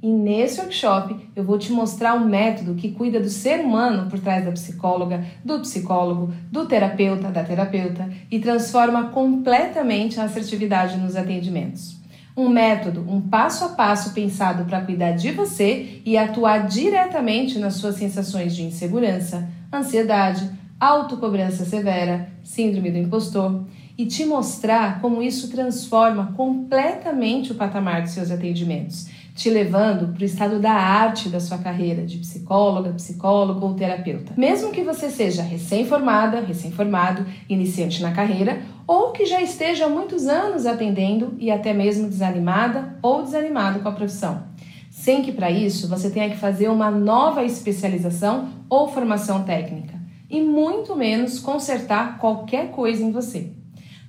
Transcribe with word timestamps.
E 0.00 0.08
nesse 0.08 0.60
workshop 0.60 1.28
eu 1.34 1.42
vou 1.42 1.58
te 1.58 1.72
mostrar 1.72 2.14
um 2.14 2.24
método 2.24 2.74
que 2.74 2.92
cuida 2.92 3.18
do 3.18 3.28
ser 3.28 3.60
humano 3.60 4.08
por 4.08 4.20
trás 4.20 4.44
da 4.44 4.52
psicóloga, 4.52 5.24
do 5.44 5.58
psicólogo, 5.60 6.32
do 6.52 6.66
terapeuta, 6.66 7.28
da 7.30 7.42
terapeuta 7.42 8.08
e 8.30 8.38
transforma 8.38 9.08
completamente 9.08 10.20
a 10.20 10.24
assertividade 10.24 10.96
nos 10.96 11.16
atendimentos. 11.16 11.96
Um 12.36 12.48
método, 12.48 13.04
um 13.08 13.20
passo 13.20 13.64
a 13.64 13.70
passo 13.70 14.14
pensado 14.14 14.64
para 14.66 14.82
cuidar 14.82 15.12
de 15.12 15.32
você 15.32 16.00
e 16.04 16.16
atuar 16.16 16.68
diretamente 16.68 17.58
nas 17.58 17.74
suas 17.74 17.96
sensações 17.96 18.54
de 18.54 18.62
insegurança, 18.62 19.48
ansiedade, 19.72 20.48
autocobrança 20.78 21.64
severa, 21.64 22.28
síndrome 22.44 22.92
do 22.92 22.98
impostor 22.98 23.64
e 23.98 24.06
te 24.06 24.24
mostrar 24.24 25.00
como 25.00 25.20
isso 25.20 25.50
transforma 25.50 26.32
completamente 26.36 27.50
o 27.50 27.56
patamar 27.56 28.02
de 28.02 28.10
seus 28.10 28.30
atendimentos, 28.30 29.08
te 29.38 29.48
levando 29.48 30.12
para 30.12 30.22
o 30.22 30.26
estado 30.26 30.58
da 30.58 30.72
arte 30.72 31.28
da 31.28 31.38
sua 31.38 31.58
carreira 31.58 32.04
de 32.04 32.18
psicóloga, 32.18 32.90
psicólogo 32.90 33.64
ou 33.64 33.74
terapeuta. 33.74 34.32
Mesmo 34.36 34.72
que 34.72 34.82
você 34.82 35.08
seja 35.08 35.42
recém-formada, 35.42 36.40
recém-formado, 36.40 37.24
iniciante 37.48 38.02
na 38.02 38.10
carreira 38.10 38.60
ou 38.84 39.12
que 39.12 39.24
já 39.24 39.40
esteja 39.40 39.86
há 39.86 39.88
muitos 39.88 40.26
anos 40.26 40.66
atendendo 40.66 41.34
e 41.38 41.52
até 41.52 41.72
mesmo 41.72 42.08
desanimada 42.08 42.98
ou 43.00 43.22
desanimado 43.22 43.78
com 43.78 43.88
a 43.88 43.92
profissão. 43.92 44.42
Sem 44.90 45.22
que 45.22 45.30
para 45.30 45.52
isso 45.52 45.86
você 45.86 46.10
tenha 46.10 46.30
que 46.30 46.36
fazer 46.36 46.68
uma 46.68 46.90
nova 46.90 47.44
especialização 47.44 48.48
ou 48.68 48.88
formação 48.88 49.44
técnica 49.44 49.94
e 50.28 50.40
muito 50.40 50.96
menos 50.96 51.38
consertar 51.38 52.18
qualquer 52.18 52.72
coisa 52.72 53.04
em 53.04 53.12
você. 53.12 53.52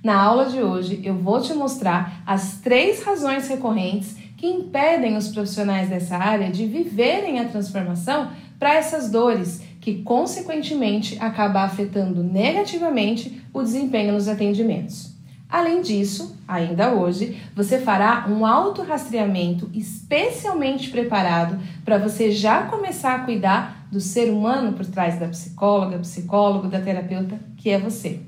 Na 0.02 0.20
aula 0.20 0.46
de 0.46 0.60
hoje, 0.62 1.00
eu 1.04 1.14
vou 1.14 1.40
te 1.40 1.52
mostrar 1.52 2.22
as 2.26 2.58
três 2.62 3.02
razões 3.02 3.46
recorrentes 3.48 4.16
que 4.40 4.46
impedem 4.46 5.18
os 5.18 5.28
profissionais 5.28 5.90
dessa 5.90 6.16
área 6.16 6.50
de 6.50 6.64
viverem 6.64 7.38
a 7.38 7.44
transformação 7.44 8.30
para 8.58 8.72
essas 8.72 9.10
dores, 9.10 9.60
que 9.82 10.02
consequentemente 10.02 11.18
acaba 11.20 11.60
afetando 11.60 12.22
negativamente 12.22 13.44
o 13.52 13.62
desempenho 13.62 14.14
nos 14.14 14.28
atendimentos. 14.28 15.14
Além 15.46 15.82
disso, 15.82 16.38
ainda 16.48 16.94
hoje, 16.94 17.38
você 17.54 17.80
fará 17.80 18.26
um 18.30 18.46
autorrastreamento 18.46 19.68
especialmente 19.74 20.88
preparado 20.88 21.60
para 21.84 21.98
você 21.98 22.32
já 22.32 22.62
começar 22.62 23.16
a 23.16 23.24
cuidar 23.24 23.88
do 23.92 24.00
ser 24.00 24.32
humano 24.32 24.72
por 24.72 24.86
trás 24.86 25.20
da 25.20 25.28
psicóloga, 25.28 25.98
psicólogo, 25.98 26.66
da 26.66 26.80
terapeuta, 26.80 27.38
que 27.58 27.68
é 27.68 27.78
você. 27.78 28.20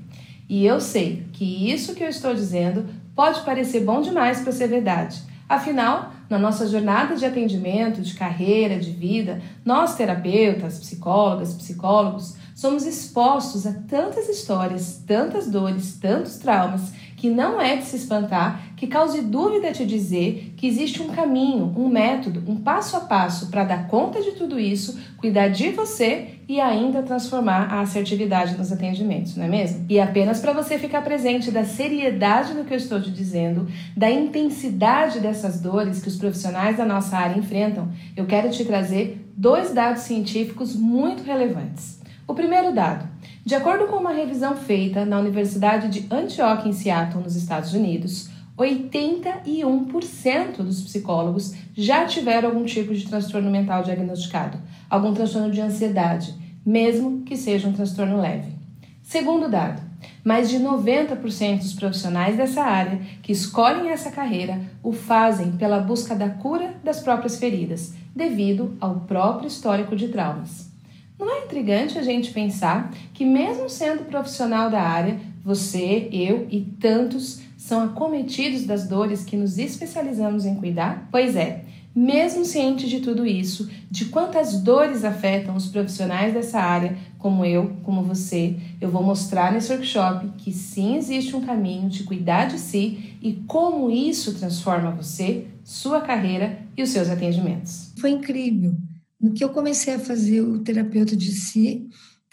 E 0.47 0.63
eu 0.63 0.79
sei 0.79 1.25
que 1.33 1.71
isso 1.71 1.95
que 1.95 2.03
eu 2.03 2.09
estou 2.09 2.35
dizendo 2.35 2.85
pode 3.15 3.41
parecer 3.41 3.79
bom 3.79 3.99
demais 3.99 4.41
para 4.41 4.51
ser 4.51 4.67
verdade. 4.67 5.33
Afinal, 5.47 6.12
na 6.33 6.39
nossa 6.39 6.67
jornada 6.67 7.15
de 7.15 7.27
atendimento, 7.27 8.01
de 8.01 8.15
carreira, 8.15 8.79
de 8.79 8.89
vida, 8.89 9.39
nós 9.63 9.93
terapeutas, 9.93 10.79
psicólogas, 10.79 11.53
psicólogos, 11.53 12.35
somos 12.55 12.87
expostos 12.87 13.67
a 13.67 13.73
tantas 13.87 14.27
histórias, 14.27 15.03
tantas 15.05 15.47
dores, 15.47 15.95
tantos 16.01 16.37
traumas 16.37 16.91
que 17.15 17.29
não 17.29 17.61
é 17.61 17.77
de 17.77 17.85
se 17.85 17.97
espantar, 17.97 18.73
que 18.75 18.87
cause 18.87 19.21
dúvida 19.21 19.71
te 19.71 19.85
dizer 19.85 20.55
que 20.57 20.65
existe 20.65 21.03
um 21.03 21.09
caminho, 21.09 21.71
um 21.77 21.87
método, 21.87 22.43
um 22.51 22.55
passo 22.55 22.97
a 22.97 23.01
passo 23.01 23.51
para 23.51 23.63
dar 23.63 23.87
conta 23.87 24.19
de 24.19 24.31
tudo 24.31 24.59
isso, 24.59 24.99
cuidar 25.23 25.47
de 25.47 25.69
você 25.69 26.31
e 26.49 26.59
ainda 26.59 27.01
transformar 27.01 27.71
a 27.71 27.79
assertividade 27.79 28.57
nos 28.57 28.73
atendimentos, 28.73 29.37
não 29.37 29.45
é 29.45 29.47
mesmo? 29.47 29.85
E 29.87 29.97
apenas 29.97 30.41
para 30.41 30.51
você 30.51 30.77
ficar 30.77 31.01
presente 31.01 31.49
da 31.49 31.63
seriedade 31.63 32.53
do 32.53 32.65
que 32.65 32.73
eu 32.73 32.77
estou 32.77 33.01
te 33.01 33.09
dizendo, 33.09 33.65
da 33.95 34.11
intensidade 34.11 35.21
dessas 35.21 35.61
dores 35.61 36.01
que 36.01 36.09
os 36.09 36.17
profissionais 36.17 36.75
da 36.75 36.83
nossa 36.83 37.15
área 37.15 37.39
enfrentam, 37.39 37.87
eu 38.17 38.25
quero 38.25 38.49
te 38.49 38.65
trazer 38.65 39.25
dois 39.33 39.73
dados 39.73 40.01
científicos 40.01 40.75
muito 40.75 41.23
relevantes. 41.23 42.01
O 42.27 42.33
primeiro 42.33 42.73
dado: 42.73 43.07
de 43.45 43.55
acordo 43.55 43.87
com 43.87 43.95
uma 43.95 44.11
revisão 44.11 44.57
feita 44.57 45.05
na 45.05 45.17
Universidade 45.19 45.87
de 45.87 46.13
Antioch, 46.13 46.67
em 46.67 46.73
Seattle, 46.73 47.23
nos 47.23 47.37
Estados 47.37 47.73
Unidos, 47.73 48.29
81% 48.57 50.57
dos 50.57 50.83
psicólogos 50.83 51.55
já 51.75 52.05
tiveram 52.05 52.49
algum 52.49 52.65
tipo 52.65 52.93
de 52.93 53.07
transtorno 53.07 53.49
mental 53.49 53.83
diagnosticado, 53.83 54.59
algum 54.89 55.13
transtorno 55.13 55.51
de 55.51 55.59
ansiedade, 55.59 56.35
mesmo 56.65 57.23
que 57.23 57.35
seja 57.35 57.67
um 57.67 57.73
transtorno 57.73 58.21
leve. 58.21 58.53
Segundo 59.01 59.49
dado, 59.49 59.81
mais 60.23 60.49
de 60.49 60.59
90% 60.59 61.59
dos 61.59 61.73
profissionais 61.73 62.37
dessa 62.37 62.63
área 62.63 63.01
que 63.21 63.31
escolhem 63.31 63.89
essa 63.89 64.11
carreira 64.11 64.61
o 64.81 64.93
fazem 64.93 65.53
pela 65.53 65.79
busca 65.79 66.15
da 66.15 66.29
cura 66.29 66.75
das 66.83 66.99
próprias 66.99 67.37
feridas, 67.37 67.93
devido 68.15 68.77
ao 68.79 69.01
próprio 69.01 69.47
histórico 69.47 69.95
de 69.95 70.07
traumas. 70.07 70.71
Não 71.19 71.29
é 71.29 71.45
intrigante 71.45 71.97
a 71.97 72.03
gente 72.03 72.31
pensar 72.31 72.91
que, 73.13 73.25
mesmo 73.25 73.69
sendo 73.69 74.05
profissional 74.05 74.69
da 74.69 74.81
área, 74.81 75.19
você, 75.43 76.09
eu 76.11 76.47
e 76.49 76.61
tantos 76.61 77.41
são 77.63 77.81
acometidos 77.81 78.65
das 78.65 78.89
dores 78.89 79.23
que 79.23 79.37
nos 79.37 79.57
especializamos 79.57 80.45
em 80.45 80.53
cuidar? 80.55 81.07
Pois 81.09 81.33
é, 81.37 81.63
mesmo 81.95 82.43
ciente 82.43 82.89
de 82.89 82.99
tudo 82.99 83.25
isso, 83.25 83.69
de 83.89 84.05
quantas 84.05 84.59
dores 84.59 85.05
afetam 85.05 85.55
os 85.55 85.67
profissionais 85.67 86.33
dessa 86.33 86.59
área, 86.59 86.97
como 87.17 87.45
eu, 87.45 87.77
como 87.83 88.03
você, 88.03 88.57
eu 88.81 88.91
vou 88.91 89.01
mostrar 89.01 89.53
nesse 89.53 89.71
workshop 89.71 90.27
que 90.39 90.51
sim 90.51 90.97
existe 90.97 91.37
um 91.37 91.45
caminho 91.45 91.87
de 91.87 92.03
cuidar 92.03 92.47
de 92.47 92.59
si 92.59 93.15
e 93.21 93.41
como 93.47 93.89
isso 93.89 94.37
transforma 94.37 94.91
você, 94.91 95.47
sua 95.63 96.01
carreira 96.01 96.67
e 96.75 96.83
os 96.83 96.89
seus 96.89 97.09
atendimentos. 97.09 97.93
Foi 97.97 98.09
incrível. 98.09 98.75
No 99.21 99.31
que 99.31 99.41
eu 99.41 99.49
comecei 99.49 99.93
a 99.93 99.99
fazer 99.99 100.41
o 100.41 100.59
terapeuta 100.59 101.15
de 101.15 101.31
si, 101.31 101.87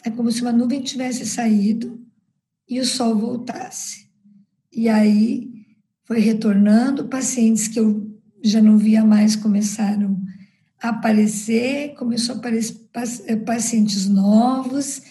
é 0.04 0.10
como 0.10 0.32
se 0.32 0.42
uma 0.42 0.50
nuvem 0.50 0.80
tivesse 0.80 1.24
saído 1.24 2.00
e 2.68 2.80
o 2.80 2.84
sol 2.84 3.14
voltasse. 3.14 4.09
E 4.72 4.88
aí 4.88 5.50
foi 6.04 6.20
retornando, 6.20 7.08
pacientes 7.08 7.68
que 7.68 7.78
eu 7.78 8.08
já 8.42 8.60
não 8.60 8.78
via 8.78 9.04
mais 9.04 9.36
começaram 9.36 10.18
a 10.82 10.88
aparecer, 10.88 11.94
começou 11.94 12.34
a 12.34 12.38
aparecer 12.38 12.88
eh, 13.26 13.36
pacientes 13.36 14.08
novos, 14.08 15.02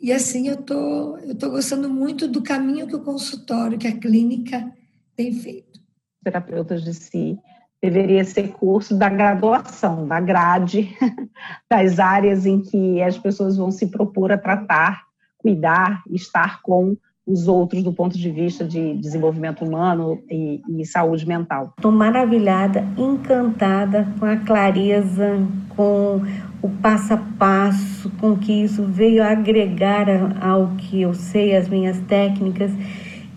e 0.00 0.12
assim 0.12 0.48
eu 0.48 0.56
tô, 0.56 1.18
eu 1.18 1.34
tô 1.34 1.50
gostando 1.50 1.88
muito 1.88 2.28
do 2.28 2.42
caminho 2.42 2.86
que 2.86 2.94
o 2.94 3.02
consultório, 3.02 3.78
que 3.78 3.88
a 3.88 3.96
clínica 3.96 4.70
tem 5.16 5.32
feito. 5.32 5.80
Terapeutas 6.22 6.84
de 6.84 6.94
si 6.94 7.38
deveria 7.80 8.24
ser 8.24 8.48
curso 8.48 8.96
da 8.96 9.08
graduação, 9.08 10.06
da 10.06 10.20
grade, 10.20 10.96
das 11.70 11.98
áreas 11.98 12.46
em 12.46 12.60
que 12.60 13.02
as 13.02 13.18
pessoas 13.18 13.56
vão 13.56 13.70
se 13.70 13.86
propor 13.88 14.32
a 14.32 14.38
tratar, 14.38 15.04
cuidar, 15.38 16.02
estar 16.10 16.62
com 16.62 16.96
os 17.26 17.48
outros 17.48 17.82
do 17.82 17.92
ponto 17.92 18.16
de 18.16 18.30
vista 18.30 18.64
de 18.64 18.94
desenvolvimento 18.98 19.64
humano 19.64 20.22
e, 20.30 20.62
e 20.68 20.86
saúde 20.86 21.26
mental. 21.26 21.72
Estou 21.76 21.90
maravilhada, 21.90 22.86
encantada 22.96 24.06
com 24.18 24.26
a 24.26 24.36
clareza, 24.36 25.44
com 25.70 26.22
o 26.62 26.68
passo 26.68 27.14
a 27.14 27.16
passo, 27.16 28.10
com 28.20 28.36
que 28.36 28.52
isso 28.52 28.84
veio 28.84 29.22
agregar 29.22 30.06
ao 30.40 30.68
que 30.76 31.02
eu 31.02 31.12
sei, 31.14 31.56
as 31.56 31.68
minhas 31.68 31.98
técnicas 32.02 32.70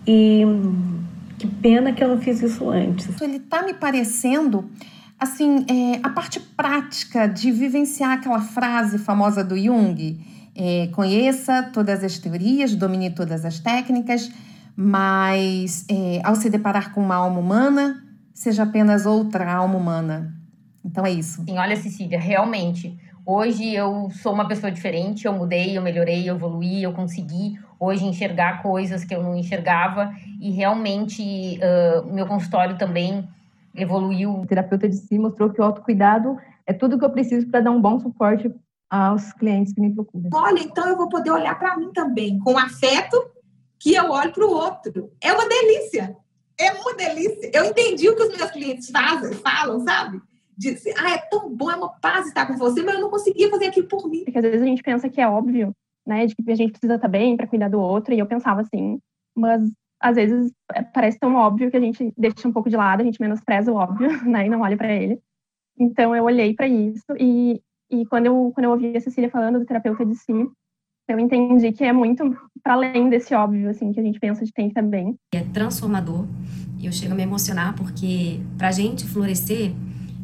e 0.06 0.44
que 1.38 1.46
pena 1.46 1.92
que 1.92 2.02
eu 2.02 2.08
não 2.08 2.18
fiz 2.18 2.42
isso 2.42 2.68
antes. 2.68 3.20
Ele 3.20 3.36
está 3.36 3.62
me 3.62 3.74
parecendo, 3.74 4.70
assim, 5.18 5.64
é, 5.68 6.00
a 6.02 6.10
parte 6.10 6.38
prática 6.38 7.26
de 7.26 7.50
vivenciar 7.50 8.12
aquela 8.12 8.40
frase 8.40 8.98
famosa 8.98 9.42
do 9.42 9.56
Jung: 9.56 10.18
é, 10.60 10.88
conheça 10.88 11.62
todas 11.72 12.04
as 12.04 12.18
teorias, 12.18 12.76
domine 12.76 13.10
todas 13.10 13.46
as 13.46 13.58
técnicas, 13.58 14.30
mas 14.76 15.86
é, 15.90 16.20
ao 16.22 16.34
se 16.34 16.50
deparar 16.50 16.92
com 16.92 17.00
uma 17.00 17.14
alma 17.14 17.40
humana, 17.40 18.04
seja 18.34 18.64
apenas 18.64 19.06
outra 19.06 19.50
alma 19.50 19.78
humana. 19.78 20.34
Então 20.84 21.06
é 21.06 21.10
isso. 21.10 21.42
Sim, 21.44 21.56
olha, 21.56 21.76
Cecília, 21.76 22.20
realmente. 22.20 22.94
Hoje 23.24 23.74
eu 23.74 24.10
sou 24.10 24.34
uma 24.34 24.46
pessoa 24.46 24.70
diferente, 24.70 25.24
eu 25.24 25.32
mudei, 25.32 25.78
eu 25.78 25.82
melhorei, 25.82 26.28
eu 26.28 26.34
evoluí, 26.34 26.82
eu 26.82 26.92
consegui 26.92 27.58
hoje 27.78 28.04
enxergar 28.04 28.62
coisas 28.62 29.02
que 29.02 29.14
eu 29.14 29.22
não 29.22 29.34
enxergava 29.34 30.12
e 30.40 30.50
realmente 30.50 31.58
uh, 31.58 32.12
meu 32.12 32.26
consultório 32.26 32.76
também 32.76 33.26
evoluiu. 33.74 34.40
O 34.40 34.46
terapeuta 34.46 34.86
de 34.86 34.96
si 34.96 35.18
mostrou 35.18 35.48
que 35.48 35.60
o 35.60 35.64
autocuidado 35.64 36.36
é 36.66 36.74
tudo 36.74 36.98
que 36.98 37.04
eu 37.04 37.10
preciso 37.10 37.46
para 37.46 37.60
dar 37.60 37.70
um 37.70 37.80
bom 37.80 37.98
suporte 37.98 38.50
aos 38.90 39.32
clientes 39.34 39.72
que 39.72 39.80
me 39.80 39.94
procuram. 39.94 40.28
Olha, 40.34 40.60
então 40.60 40.88
eu 40.88 40.96
vou 40.96 41.08
poder 41.08 41.30
olhar 41.30 41.56
para 41.58 41.76
mim 41.76 41.92
também 41.92 42.38
com 42.40 42.58
afeto 42.58 43.16
que 43.78 43.94
eu 43.94 44.10
olho 44.10 44.32
para 44.32 44.44
o 44.44 44.50
outro. 44.50 45.12
É 45.22 45.32
uma 45.32 45.48
delícia. 45.48 46.16
É 46.58 46.72
uma 46.72 46.94
delícia. 46.94 47.50
Eu 47.54 47.64
entendi 47.64 48.08
o 48.08 48.16
que 48.16 48.22
os 48.22 48.36
meus 48.36 48.50
clientes 48.50 48.90
fazem, 48.90 49.32
falam, 49.34 49.80
sabe? 49.80 50.20
De, 50.58 50.76
ah, 50.98 51.12
é 51.12 51.18
tão 51.30 51.54
bom, 51.54 51.70
é 51.70 51.76
uma 51.76 51.88
paz 52.00 52.26
estar 52.26 52.46
com 52.46 52.56
você, 52.58 52.82
mas 52.82 52.96
eu 52.96 53.00
não 53.00 53.08
conseguia 53.08 53.48
fazer 53.48 53.68
aquilo 53.68 53.88
por 53.88 54.06
mim. 54.10 54.24
Porque 54.24 54.38
às 54.38 54.44
vezes 54.44 54.60
a 54.60 54.66
gente 54.66 54.82
pensa 54.82 55.08
que 55.08 55.20
é 55.20 55.26
óbvio, 55.26 55.74
né, 56.06 56.26
de 56.26 56.34
que 56.34 56.50
a 56.50 56.54
gente 56.54 56.72
precisa 56.72 56.96
estar 56.96 57.08
bem 57.08 57.34
para 57.34 57.46
cuidar 57.46 57.68
do 57.68 57.80
outro, 57.80 58.12
e 58.12 58.18
eu 58.18 58.26
pensava 58.26 58.60
assim, 58.60 59.00
mas 59.34 59.62
às 59.98 60.16
vezes 60.16 60.52
é, 60.74 60.82
parece 60.82 61.18
tão 61.18 61.34
óbvio 61.34 61.70
que 61.70 61.76
a 61.78 61.80
gente 61.80 62.12
deixa 62.16 62.46
um 62.46 62.52
pouco 62.52 62.68
de 62.68 62.76
lado, 62.76 63.00
a 63.00 63.04
gente 63.04 63.20
menospreza 63.20 63.72
o 63.72 63.76
óbvio, 63.76 64.10
né, 64.28 64.46
e 64.46 64.50
não 64.50 64.60
olha 64.60 64.76
para 64.76 64.92
ele. 64.92 65.18
Então 65.78 66.14
eu 66.14 66.24
olhei 66.24 66.52
para 66.52 66.68
isso 66.68 67.06
e, 67.18 67.62
e 67.90 68.06
quando 68.06 68.26
eu 68.26 68.52
quando 68.54 68.64
eu 68.64 68.70
ouvi 68.70 68.96
a 68.96 69.00
Cecília 69.00 69.30
falando 69.30 69.58
do 69.58 69.66
terapeuta 69.66 70.04
de 70.04 70.14
si, 70.14 70.32
eu 71.08 71.18
entendi 71.18 71.72
que 71.72 71.84
é 71.84 71.92
muito 71.92 72.24
para 72.62 72.74
além 72.74 73.08
desse 73.08 73.34
óbvio 73.34 73.70
assim 73.70 73.92
que 73.92 74.00
a 74.00 74.02
gente 74.02 74.20
pensa 74.20 74.44
de 74.44 74.52
tem 74.52 74.70
também. 74.70 75.16
É 75.34 75.40
transformador 75.40 76.26
eu 76.82 76.92
chego 76.92 77.12
a 77.12 77.14
me 77.14 77.22
emocionar 77.22 77.74
porque 77.74 78.40
para 78.56 78.68
a 78.68 78.72
gente 78.72 79.06
florescer 79.06 79.72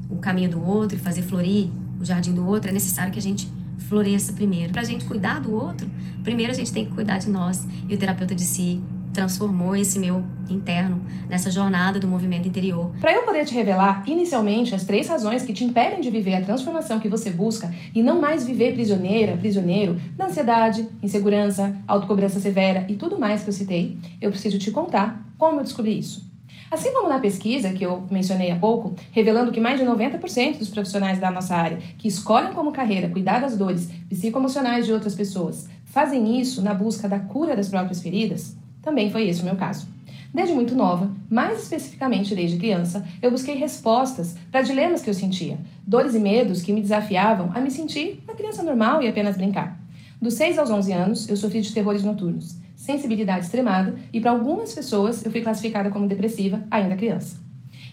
o 0.08 0.16
caminho 0.16 0.48
do 0.48 0.64
outro 0.64 0.96
e 0.96 1.00
fazer 1.00 1.22
florir 1.22 1.68
o 2.00 2.04
jardim 2.04 2.32
do 2.32 2.46
outro 2.46 2.70
é 2.70 2.72
necessário 2.72 3.12
que 3.12 3.18
a 3.18 3.22
gente 3.22 3.48
floresça 3.88 4.32
primeiro. 4.32 4.72
Para 4.72 4.82
a 4.82 4.84
gente 4.84 5.04
cuidar 5.04 5.40
do 5.40 5.54
outro, 5.54 5.88
primeiro 6.22 6.52
a 6.52 6.54
gente 6.54 6.72
tem 6.72 6.86
que 6.86 6.92
cuidar 6.92 7.18
de 7.18 7.28
nós 7.28 7.66
e 7.88 7.94
o 7.94 7.98
terapeuta 7.98 8.34
de 8.34 8.42
si 8.42 8.82
transformou 9.16 9.74
esse 9.74 9.98
meu 9.98 10.22
interno 10.50 11.00
nessa 11.26 11.50
jornada 11.50 11.98
do 11.98 12.06
movimento 12.06 12.46
interior. 12.46 12.92
Para 13.00 13.14
eu 13.14 13.22
poder 13.22 13.46
te 13.46 13.54
revelar 13.54 14.04
inicialmente 14.06 14.74
as 14.74 14.84
três 14.84 15.08
razões 15.08 15.42
que 15.42 15.54
te 15.54 15.64
impedem 15.64 16.02
de 16.02 16.10
viver 16.10 16.34
a 16.34 16.42
transformação 16.42 17.00
que 17.00 17.08
você 17.08 17.30
busca 17.30 17.74
e 17.94 18.02
não 18.02 18.20
mais 18.20 18.44
viver 18.44 18.74
prisioneira, 18.74 19.34
prisioneiro 19.38 19.98
da 20.14 20.26
ansiedade, 20.26 20.86
insegurança, 21.02 21.74
autocobrança 21.88 22.38
severa 22.38 22.84
e 22.90 22.94
tudo 22.94 23.18
mais 23.18 23.42
que 23.42 23.48
eu 23.48 23.54
citei, 23.54 23.96
eu 24.20 24.30
preciso 24.30 24.58
te 24.58 24.70
contar 24.70 25.26
como 25.38 25.60
eu 25.60 25.64
descobri 25.64 25.98
isso. 25.98 26.26
Assim 26.70 26.92
como 26.92 27.08
na 27.08 27.18
pesquisa 27.18 27.72
que 27.72 27.86
eu 27.86 28.04
mencionei 28.10 28.50
há 28.50 28.56
pouco, 28.56 28.94
revelando 29.12 29.50
que 29.50 29.60
mais 29.60 29.80
de 29.80 29.86
90% 29.86 30.58
dos 30.58 30.68
profissionais 30.68 31.18
da 31.18 31.30
nossa 31.30 31.56
área 31.56 31.78
que 31.96 32.06
escolhem 32.06 32.52
como 32.52 32.70
carreira 32.70 33.08
cuidar 33.08 33.40
das 33.40 33.56
dores 33.56 33.88
psicoemocionais 34.10 34.84
de 34.84 34.92
outras 34.92 35.14
pessoas 35.14 35.68
fazem 35.86 36.38
isso 36.38 36.60
na 36.60 36.74
busca 36.74 37.08
da 37.08 37.18
cura 37.18 37.56
das 37.56 37.70
próprias 37.70 38.02
feridas, 38.02 38.54
também 38.86 39.10
foi 39.10 39.28
esse 39.28 39.42
o 39.42 39.44
meu 39.44 39.56
caso. 39.56 39.88
Desde 40.32 40.54
muito 40.54 40.76
nova, 40.76 41.10
mais 41.28 41.60
especificamente 41.60 42.36
desde 42.36 42.56
criança, 42.56 43.04
eu 43.20 43.32
busquei 43.32 43.56
respostas 43.56 44.36
para 44.48 44.62
dilemas 44.62 45.02
que 45.02 45.10
eu 45.10 45.14
sentia, 45.14 45.58
dores 45.84 46.14
e 46.14 46.20
medos 46.20 46.62
que 46.62 46.72
me 46.72 46.80
desafiavam 46.80 47.50
a 47.52 47.60
me 47.60 47.68
sentir 47.68 48.22
uma 48.22 48.36
criança 48.36 48.62
normal 48.62 49.02
e 49.02 49.08
apenas 49.08 49.36
brincar. 49.36 49.76
Dos 50.22 50.34
6 50.34 50.58
aos 50.60 50.70
11 50.70 50.92
anos, 50.92 51.28
eu 51.28 51.36
sofri 51.36 51.60
de 51.60 51.74
terrores 51.74 52.04
noturnos, 52.04 52.58
sensibilidade 52.76 53.46
extremada 53.46 53.96
e 54.12 54.20
para 54.20 54.30
algumas 54.30 54.72
pessoas 54.72 55.24
eu 55.24 55.32
fui 55.32 55.40
classificada 55.40 55.90
como 55.90 56.06
depressiva 56.06 56.62
ainda 56.70 56.94
criança. 56.94 57.40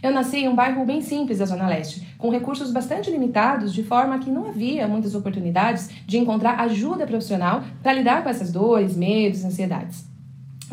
Eu 0.04 0.12
nasci 0.12 0.38
em 0.38 0.48
um 0.48 0.56
bairro 0.56 0.86
bem 0.86 1.02
simples 1.02 1.40
da 1.40 1.46
Zona 1.46 1.68
Leste, 1.68 2.08
com 2.20 2.30
recursos 2.30 2.72
bastante 2.72 3.10
limitados, 3.10 3.74
de 3.74 3.82
forma 3.82 4.20
que 4.20 4.30
não 4.30 4.48
havia 4.48 4.88
muitas 4.88 5.16
oportunidades 5.16 5.90
de 6.06 6.20
encontrar 6.20 6.60
ajuda 6.60 7.08
profissional 7.08 7.64
para 7.82 7.94
lidar 7.94 8.22
com 8.22 8.30
essas 8.30 8.52
dores, 8.52 8.96
medos, 8.96 9.44
ansiedades. 9.44 10.13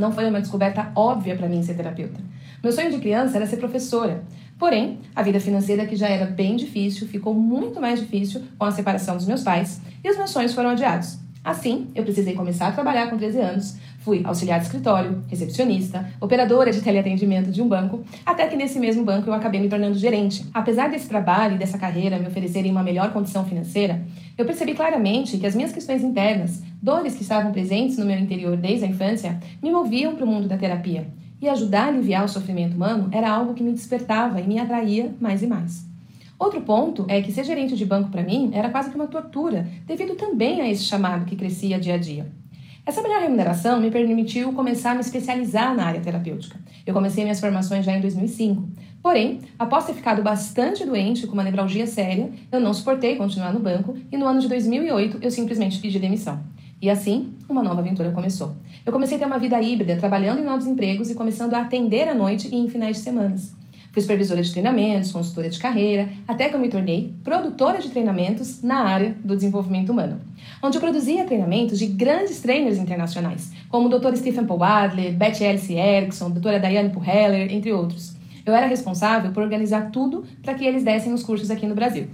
Não 0.01 0.11
foi 0.11 0.27
uma 0.29 0.41
descoberta 0.41 0.91
óbvia 0.97 1.37
para 1.37 1.47
mim 1.47 1.63
ser 1.63 1.75
terapeuta. 1.75 2.19
Meu 2.63 2.73
sonho 2.73 2.91
de 2.91 2.99
criança 2.99 3.37
era 3.37 3.47
ser 3.47 3.59
professora. 3.59 4.25
Porém, 4.59 4.99
a 5.15 5.23
vida 5.23 5.39
financeira, 5.39 5.87
que 5.87 5.95
já 5.95 6.09
era 6.09 6.25
bem 6.25 6.57
difícil, 6.57 7.07
ficou 7.07 7.35
muito 7.35 7.81
mais 7.81 8.01
difícil 8.01 8.43
com 8.59 8.65
a 8.65 8.71
separação 8.71 9.17
dos 9.17 9.27
meus 9.27 9.43
pais 9.43 9.81
e 10.03 10.11
os 10.11 10.17
meus 10.17 10.31
sonhos 10.31 10.55
foram 10.55 10.71
adiados. 10.71 11.19
Assim, 11.45 11.89
eu 11.95 12.03
precisei 12.03 12.35
começar 12.35 12.69
a 12.69 12.73
trabalhar 12.73 13.09
com 13.09 13.17
13 13.17 13.41
anos. 13.41 13.77
Fui 14.01 14.23
auxiliar 14.25 14.59
de 14.59 14.67
escritório, 14.67 15.23
recepcionista, 15.29 16.07
operadora 16.19 16.71
de 16.71 16.81
teleatendimento 16.81 17.51
de 17.51 17.61
um 17.61 17.69
banco, 17.69 18.03
até 18.25 18.47
que 18.47 18.57
nesse 18.57 18.79
mesmo 18.79 19.05
banco 19.05 19.29
eu 19.29 19.35
acabei 19.35 19.61
me 19.61 19.69
tornando 19.69 19.99
gerente. 19.99 20.47
Apesar 20.53 20.89
desse 20.89 21.09
trabalho 21.09 21.57
e 21.57 21.59
dessa 21.59 21.79
carreira 21.79 22.19
me 22.19 22.27
oferecerem 22.27 22.71
uma 22.71 22.83
melhor 22.83 23.13
condição 23.13 23.45
financeira, 23.45 24.03
eu 24.37 24.45
percebi 24.45 24.75
claramente 24.75 25.39
que 25.39 25.47
as 25.47 25.55
minhas 25.55 25.73
questões 25.73 26.03
internas, 26.03 26.63
dores 26.83 27.15
que 27.15 27.23
estavam 27.23 27.53
presentes 27.53 27.99
no 27.99 28.07
meu 28.07 28.19
interior 28.19 28.57
desde 28.57 28.85
a 28.85 28.89
infância, 28.89 29.39
me 29.63 29.71
moviam 29.71 30.15
para 30.15 30.25
o 30.25 30.29
mundo 30.29 30.49
da 30.49 30.57
terapia. 30.57 31.07
E 31.41 31.49
ajudar 31.49 31.85
a 31.85 31.89
aliviar 31.89 32.25
o 32.25 32.29
sofrimento 32.29 32.75
humano 32.75 33.09
era 33.13 33.31
algo 33.31 33.55
que 33.55 33.63
me 33.63 33.73
despertava 33.73 34.41
e 34.41 34.47
me 34.47 34.59
atraía 34.59 35.11
mais 35.21 35.43
e 35.43 35.47
mais. 35.47 35.85
Outro 36.39 36.63
ponto 36.63 37.05
é 37.07 37.21
que 37.21 37.33
ser 37.33 37.45
gerente 37.45 37.77
de 37.77 37.85
banco 37.85 38.11
para 38.11 38.23
mim 38.23 38.51
era 38.55 38.71
quase 38.71 38.89
que 38.89 38.97
uma 38.97 39.07
tortura, 39.07 39.69
devido 39.87 40.15
também 40.15 40.61
a 40.61 40.69
esse 40.71 40.85
chamado 40.85 41.27
que 41.27 41.37
crescia 41.37 41.79
dia 41.79 41.95
a 41.95 41.99
dia. 41.99 42.27
Essa 42.87 43.03
melhor 43.03 43.21
remuneração 43.21 43.81
me 43.81 43.91
permitiu 43.91 44.53
começar 44.53 44.93
a 44.93 44.95
me 44.95 45.01
especializar 45.01 45.75
na 45.77 45.85
área 45.85 46.01
terapêutica. 46.01 46.59
Eu 46.87 46.95
comecei 46.95 47.23
minhas 47.23 47.39
formações 47.39 47.85
já 47.85 47.93
em 47.93 48.01
2005. 48.01 48.69
Porém, 49.03 49.41
após 49.59 49.87
ter 49.87 49.95
ficado 49.95 50.23
bastante 50.23 50.85
doente 50.85 51.27
com 51.27 51.35
uma 51.35 51.45
nevralgia 51.45 51.87
séria, 51.87 52.31
eu 52.51 52.61
não 52.61 52.75
suportei 52.75 53.17
continuar 53.17 53.53
no 53.53 53.61
banco 53.61 53.97
e 54.11 54.17
no 54.17 54.27
ano 54.27 54.41
de 54.41 54.49
2008 54.49 55.19
eu 55.23 55.31
simplesmente 55.31 55.79
pedi 55.79 55.99
demissão. 55.99 56.43
E 56.83 56.89
assim, 56.89 57.35
uma 57.49 57.63
nova 57.63 57.81
aventura 57.81 58.11
começou. 58.11 58.57
Eu 58.85 58.93
comecei 58.93 59.17
a 59.17 59.21
ter 59.21 59.27
uma 59.27 59.39
vida 59.39 59.61
híbrida, 59.61 59.97
trabalhando 59.97 60.41
em 60.41 60.45
novos 60.45 60.67
empregos 60.67 61.11
e 61.11 61.15
começando 61.15 61.55
a 61.55 61.61
atender 61.61 62.09
à 62.09 62.15
noite 62.15 62.49
e 62.51 62.57
em 62.57 62.69
finais 62.69 62.97
de 62.97 63.03
semanas. 63.03 63.60
Fui 63.93 64.01
supervisora 64.01 64.41
de 64.41 64.53
treinamentos, 64.53 65.11
consultora 65.11 65.51
de 65.51 65.59
carreira, 65.59 66.09
até 66.29 66.49
que 66.49 66.55
eu 66.55 66.61
me 66.61 66.69
tornei 66.69 67.13
produtora 67.25 67.79
de 67.79 67.89
treinamentos 67.91 68.63
na 68.63 68.85
área 68.85 69.17
do 69.25 69.35
desenvolvimento 69.35 69.91
humano, 69.91 70.21
onde 70.63 70.77
eu 70.77 70.81
produzia 70.81 71.25
treinamentos 71.25 71.79
de 71.79 71.87
grandes 71.87 72.41
trainers 72.41 72.79
internacionais, 72.79 73.53
como 73.69 73.89
o 73.89 73.99
Dr. 73.99 74.15
Stephen 74.17 74.47
Paul 74.47 74.63
Adler, 74.63 75.13
Beth 75.13 75.43
Alice 75.43 75.75
Erickson, 75.75 76.31
Dra. 76.31 76.59
Diane 76.59 76.91
Puheller, 76.91 77.53
entre 77.53 77.73
outros. 77.73 78.15
Eu 78.47 78.55
era 78.55 78.67
responsável 78.67 79.33
por 79.33 79.43
organizar 79.43 79.91
tudo 79.91 80.25
para 80.43 80.55
que 80.55 80.65
eles 80.65 80.85
dessem 80.85 81.13
os 81.13 81.23
cursos 81.23 81.51
aqui 81.51 81.67
no 81.67 81.75
Brasil. 81.75 82.07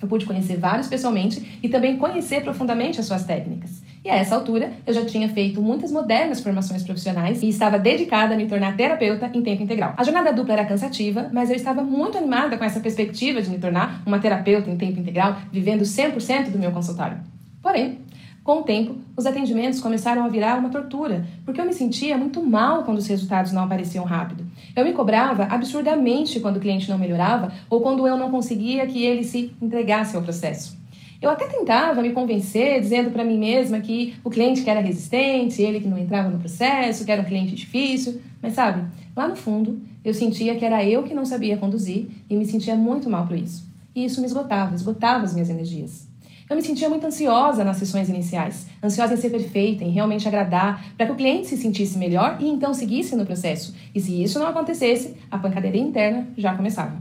Eu 0.00 0.08
pude 0.08 0.26
conhecer 0.26 0.56
vários 0.56 0.88
pessoalmente 0.88 1.58
e 1.62 1.68
também 1.68 1.96
conhecer 1.96 2.42
profundamente 2.42 3.00
as 3.00 3.06
suas 3.06 3.24
técnicas. 3.24 3.82
E 4.04 4.10
a 4.10 4.14
essa 4.14 4.36
altura, 4.36 4.72
eu 4.86 4.94
já 4.94 5.04
tinha 5.04 5.28
feito 5.28 5.60
muitas 5.60 5.90
modernas 5.90 6.40
formações 6.40 6.84
profissionais 6.84 7.42
e 7.42 7.48
estava 7.48 7.76
dedicada 7.76 8.34
a 8.34 8.36
me 8.36 8.46
tornar 8.46 8.76
terapeuta 8.76 9.28
em 9.34 9.42
tempo 9.42 9.64
integral. 9.64 9.94
A 9.96 10.04
jornada 10.04 10.32
dupla 10.32 10.52
era 10.52 10.64
cansativa, 10.64 11.28
mas 11.32 11.50
eu 11.50 11.56
estava 11.56 11.82
muito 11.82 12.16
animada 12.16 12.56
com 12.56 12.64
essa 12.64 12.78
perspectiva 12.78 13.42
de 13.42 13.50
me 13.50 13.58
tornar 13.58 14.02
uma 14.06 14.20
terapeuta 14.20 14.70
em 14.70 14.76
tempo 14.76 15.00
integral, 15.00 15.38
vivendo 15.50 15.82
100% 15.82 16.50
do 16.50 16.58
meu 16.58 16.70
consultório. 16.70 17.18
Porém, 17.60 17.98
com 18.46 18.60
o 18.60 18.62
tempo, 18.62 18.94
os 19.16 19.26
atendimentos 19.26 19.80
começaram 19.80 20.24
a 20.24 20.28
virar 20.28 20.56
uma 20.56 20.68
tortura, 20.68 21.26
porque 21.44 21.60
eu 21.60 21.64
me 21.64 21.72
sentia 21.72 22.16
muito 22.16 22.40
mal 22.40 22.84
quando 22.84 22.98
os 22.98 23.08
resultados 23.08 23.50
não 23.50 23.64
apareciam 23.64 24.04
rápido. 24.04 24.46
Eu 24.76 24.84
me 24.84 24.92
cobrava 24.92 25.48
absurdamente 25.50 26.38
quando 26.38 26.58
o 26.58 26.60
cliente 26.60 26.88
não 26.88 26.96
melhorava 26.96 27.52
ou 27.68 27.80
quando 27.80 28.06
eu 28.06 28.16
não 28.16 28.30
conseguia 28.30 28.86
que 28.86 29.04
ele 29.04 29.24
se 29.24 29.52
entregasse 29.60 30.14
ao 30.14 30.22
processo. 30.22 30.78
Eu 31.20 31.28
até 31.28 31.48
tentava 31.48 32.00
me 32.00 32.12
convencer, 32.12 32.80
dizendo 32.80 33.10
para 33.10 33.24
mim 33.24 33.36
mesma 33.36 33.80
que 33.80 34.14
o 34.22 34.30
cliente 34.30 34.62
que 34.62 34.70
era 34.70 34.78
resistente, 34.78 35.60
ele 35.60 35.80
que 35.80 35.88
não 35.88 35.98
entrava 35.98 36.28
no 36.28 36.38
processo, 36.38 37.04
que 37.04 37.10
era 37.10 37.22
um 37.22 37.24
cliente 37.24 37.52
difícil, 37.52 38.20
mas 38.40 38.52
sabe, 38.52 38.84
lá 39.16 39.26
no 39.26 39.34
fundo, 39.34 39.80
eu 40.04 40.14
sentia 40.14 40.54
que 40.54 40.64
era 40.64 40.84
eu 40.84 41.02
que 41.02 41.14
não 41.14 41.24
sabia 41.24 41.56
conduzir 41.56 42.06
e 42.30 42.36
me 42.36 42.46
sentia 42.46 42.76
muito 42.76 43.10
mal 43.10 43.26
por 43.26 43.36
isso. 43.36 43.68
E 43.92 44.04
isso 44.04 44.20
me 44.20 44.26
esgotava, 44.28 44.72
esgotava 44.72 45.24
as 45.24 45.34
minhas 45.34 45.50
energias. 45.50 46.06
Eu 46.48 46.54
me 46.54 46.62
sentia 46.62 46.88
muito 46.88 47.04
ansiosa 47.04 47.64
nas 47.64 47.76
sessões 47.76 48.08
iniciais, 48.08 48.68
ansiosa 48.82 49.14
em 49.14 49.16
ser 49.16 49.30
perfeita, 49.30 49.82
em 49.82 49.90
realmente 49.90 50.28
agradar, 50.28 50.92
para 50.96 51.06
que 51.06 51.12
o 51.12 51.16
cliente 51.16 51.48
se 51.48 51.56
sentisse 51.56 51.98
melhor 51.98 52.38
e 52.40 52.46
então 52.46 52.72
seguisse 52.72 53.16
no 53.16 53.26
processo. 53.26 53.74
E 53.92 54.00
se 54.00 54.22
isso 54.22 54.38
não 54.38 54.46
acontecesse, 54.46 55.16
a 55.28 55.36
pancadeira 55.38 55.76
interna 55.76 56.28
já 56.38 56.54
começava. 56.54 56.96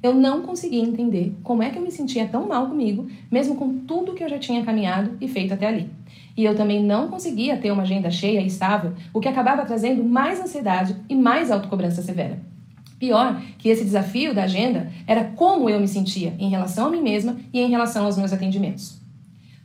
Eu 0.00 0.14
não 0.14 0.42
conseguia 0.42 0.80
entender 0.80 1.34
como 1.42 1.60
é 1.60 1.70
que 1.70 1.78
eu 1.78 1.82
me 1.82 1.90
sentia 1.90 2.28
tão 2.28 2.46
mal 2.46 2.68
comigo, 2.68 3.08
mesmo 3.28 3.56
com 3.56 3.78
tudo 3.78 4.14
que 4.14 4.22
eu 4.22 4.28
já 4.28 4.38
tinha 4.38 4.64
caminhado 4.64 5.16
e 5.20 5.26
feito 5.26 5.52
até 5.52 5.66
ali. 5.66 5.90
E 6.36 6.44
eu 6.44 6.54
também 6.54 6.80
não 6.80 7.08
conseguia 7.08 7.56
ter 7.56 7.72
uma 7.72 7.82
agenda 7.82 8.12
cheia 8.12 8.40
e 8.40 8.46
estável, 8.46 8.92
o 9.12 9.18
que 9.18 9.26
acabava 9.26 9.64
trazendo 9.64 10.04
mais 10.04 10.40
ansiedade 10.40 10.94
e 11.08 11.16
mais 11.16 11.50
autocobrança 11.50 12.00
severa. 12.00 12.53
Pior 12.98 13.40
que 13.58 13.68
esse 13.68 13.84
desafio 13.84 14.34
da 14.34 14.44
agenda 14.44 14.90
era 15.06 15.24
como 15.24 15.68
eu 15.68 15.80
me 15.80 15.88
sentia 15.88 16.34
em 16.38 16.48
relação 16.48 16.86
a 16.86 16.90
mim 16.90 17.02
mesma 17.02 17.36
e 17.52 17.60
em 17.60 17.70
relação 17.70 18.04
aos 18.04 18.16
meus 18.16 18.32
atendimentos. 18.32 19.04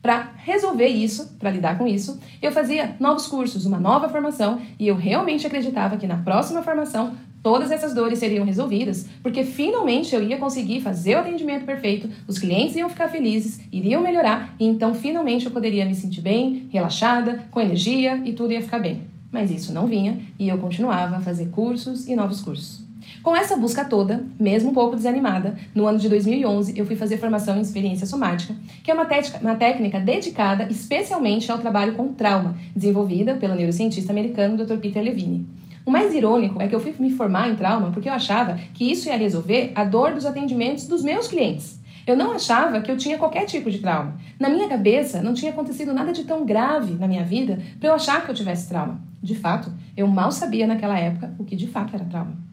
Para 0.02 0.32
resolver 0.38 0.88
isso, 0.88 1.36
para 1.38 1.52
lidar 1.52 1.78
com 1.78 1.86
isso, 1.86 2.20
eu 2.42 2.52
fazia 2.52 2.96
novos 3.00 3.28
cursos, 3.28 3.66
uma 3.66 3.80
nova 3.80 4.08
formação, 4.08 4.62
e 4.80 4.88
eu 4.88 4.96
realmente 4.96 5.46
acreditava 5.46 5.98
que 5.98 6.08
na 6.08 6.18
próxima 6.18 6.64
formação 6.64 7.18
todas 7.44 7.70
essas 7.70 7.94
dores 7.94 8.20
seriam 8.20 8.46
resolvidas, 8.46 9.08
porque 9.22 9.44
finalmente 9.44 10.16
eu 10.16 10.24
ia 10.24 10.38
conseguir 10.38 10.82
fazer 10.82 11.16
o 11.16 11.20
atendimento 11.20 11.66
perfeito, 11.66 12.10
os 12.28 12.40
clientes 12.40 12.76
iam 12.78 12.90
ficar 12.90 13.10
felizes, 13.10 13.60
iriam 13.72 14.02
melhorar, 14.02 14.56
e 14.58 14.66
então 14.66 14.94
finalmente 14.94 15.46
eu 15.46 15.52
poderia 15.52 15.86
me 15.86 15.96
sentir 15.96 16.22
bem, 16.22 16.68
relaxada, 16.72 17.44
com 17.52 17.60
energia 17.60 18.22
e 18.24 18.32
tudo 18.32 18.54
ia 18.54 18.62
ficar 18.62 18.80
bem. 18.80 19.04
Mas 19.32 19.52
isso 19.52 19.74
não 19.74 19.86
vinha 19.86 20.18
e 20.40 20.48
eu 20.48 20.58
continuava 20.58 21.18
a 21.18 21.22
fazer 21.22 21.50
cursos 21.50 22.08
e 22.08 22.16
novos 22.16 22.42
cursos. 22.42 22.89
Com 23.22 23.36
essa 23.36 23.58
busca 23.58 23.84
toda, 23.84 24.26
mesmo 24.40 24.70
um 24.70 24.74
pouco 24.74 24.96
desanimada, 24.96 25.58
no 25.76 25.86
ano 25.86 26.00
de 26.00 26.08
2011 26.08 26.80
eu 26.80 26.86
fui 26.86 26.96
fazer 26.96 27.18
formação 27.18 27.58
em 27.58 27.62
experiência 27.62 28.08
somática, 28.08 28.56
que 28.82 28.90
é 28.90 28.94
uma, 28.94 29.06
uma 29.42 29.56
técnica 29.56 30.00
dedicada 30.00 30.68
especialmente 30.70 31.52
ao 31.52 31.58
trabalho 31.58 31.96
com 31.96 32.14
trauma, 32.14 32.56
desenvolvida 32.74 33.36
pelo 33.36 33.56
neurocientista 33.56 34.14
americano 34.14 34.64
Dr. 34.64 34.78
Peter 34.78 35.04
Levine. 35.04 35.46
O 35.86 35.92
mais 35.92 36.14
irônico 36.14 36.62
é 36.62 36.68
que 36.68 36.76
eu 36.76 36.80
fui 36.80 36.96
me 36.98 37.12
formar 37.12 37.50
em 37.50 37.56
trauma 37.56 37.92
porque 37.92 38.08
eu 38.08 38.14
achava 38.14 38.58
que 38.74 38.90
isso 38.90 39.10
ia 39.10 39.18
resolver 39.18 39.74
a 39.76 39.84
dor 39.84 40.14
dos 40.14 40.26
atendimentos 40.26 40.88
dos 40.88 41.04
meus 41.04 41.28
clientes. 41.28 41.78
Eu 42.08 42.16
não 42.16 42.32
achava 42.32 42.80
que 42.80 42.90
eu 42.90 42.98
tinha 42.98 43.18
qualquer 43.18 43.46
tipo 43.46 43.70
de 43.70 43.80
trauma. 43.80 44.18
Na 44.40 44.50
minha 44.50 44.70
cabeça, 44.70 45.22
não 45.22 45.34
tinha 45.34 45.52
acontecido 45.52 45.94
nada 45.94 46.14
de 46.14 46.24
tão 46.24 46.46
grave 46.46 46.94
na 46.94 47.08
minha 47.08 47.24
vida 47.24 47.60
para 47.80 47.90
eu 47.90 47.94
achar 47.94 48.24
que 48.24 48.32
eu 48.32 48.36
tivesse 48.36 48.70
trauma. 48.70 49.02
De 49.22 49.36
fato, 49.36 49.72
eu 49.98 50.08
mal 50.08 50.32
sabia 50.32 50.66
naquela 50.66 50.98
época 50.98 51.34
o 51.38 51.44
que 51.44 51.56
de 51.56 51.68
fato 51.68 51.94
era 51.94 52.06
trauma. 52.06 52.49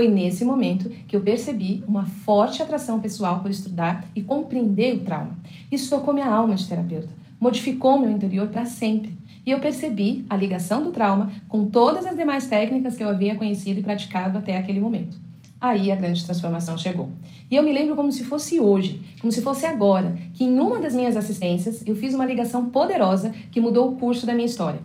Foi 0.00 0.08
nesse 0.08 0.46
momento 0.46 0.88
que 1.06 1.14
eu 1.14 1.20
percebi 1.20 1.84
uma 1.86 2.06
forte 2.06 2.62
atração 2.62 3.00
pessoal 3.00 3.40
por 3.40 3.50
estudar 3.50 4.08
e 4.16 4.22
compreender 4.22 4.94
o 4.94 5.00
trauma. 5.00 5.36
Isso 5.70 5.90
tocou 5.90 6.14
minha 6.14 6.26
alma 6.26 6.54
de 6.54 6.66
terapeuta, 6.66 7.10
modificou 7.38 7.98
meu 7.98 8.10
interior 8.10 8.48
para 8.48 8.64
sempre. 8.64 9.14
E 9.44 9.50
eu 9.50 9.60
percebi 9.60 10.24
a 10.30 10.38
ligação 10.38 10.82
do 10.82 10.90
trauma 10.90 11.30
com 11.50 11.66
todas 11.66 12.06
as 12.06 12.16
demais 12.16 12.46
técnicas 12.46 12.96
que 12.96 13.04
eu 13.04 13.10
havia 13.10 13.34
conhecido 13.34 13.80
e 13.80 13.82
praticado 13.82 14.38
até 14.38 14.56
aquele 14.56 14.80
momento. 14.80 15.18
Aí 15.60 15.92
a 15.92 15.96
grande 15.96 16.24
transformação 16.24 16.78
chegou. 16.78 17.10
E 17.50 17.56
eu 17.56 17.62
me 17.62 17.70
lembro 17.70 17.94
como 17.94 18.10
se 18.10 18.24
fosse 18.24 18.58
hoje, 18.58 19.02
como 19.20 19.30
se 19.30 19.42
fosse 19.42 19.66
agora, 19.66 20.16
que 20.32 20.44
em 20.44 20.58
uma 20.58 20.80
das 20.80 20.94
minhas 20.94 21.14
assistências 21.14 21.86
eu 21.86 21.94
fiz 21.94 22.14
uma 22.14 22.24
ligação 22.24 22.70
poderosa 22.70 23.34
que 23.50 23.60
mudou 23.60 23.90
o 23.90 23.96
curso 23.96 24.24
da 24.24 24.32
minha 24.32 24.46
história. 24.46 24.80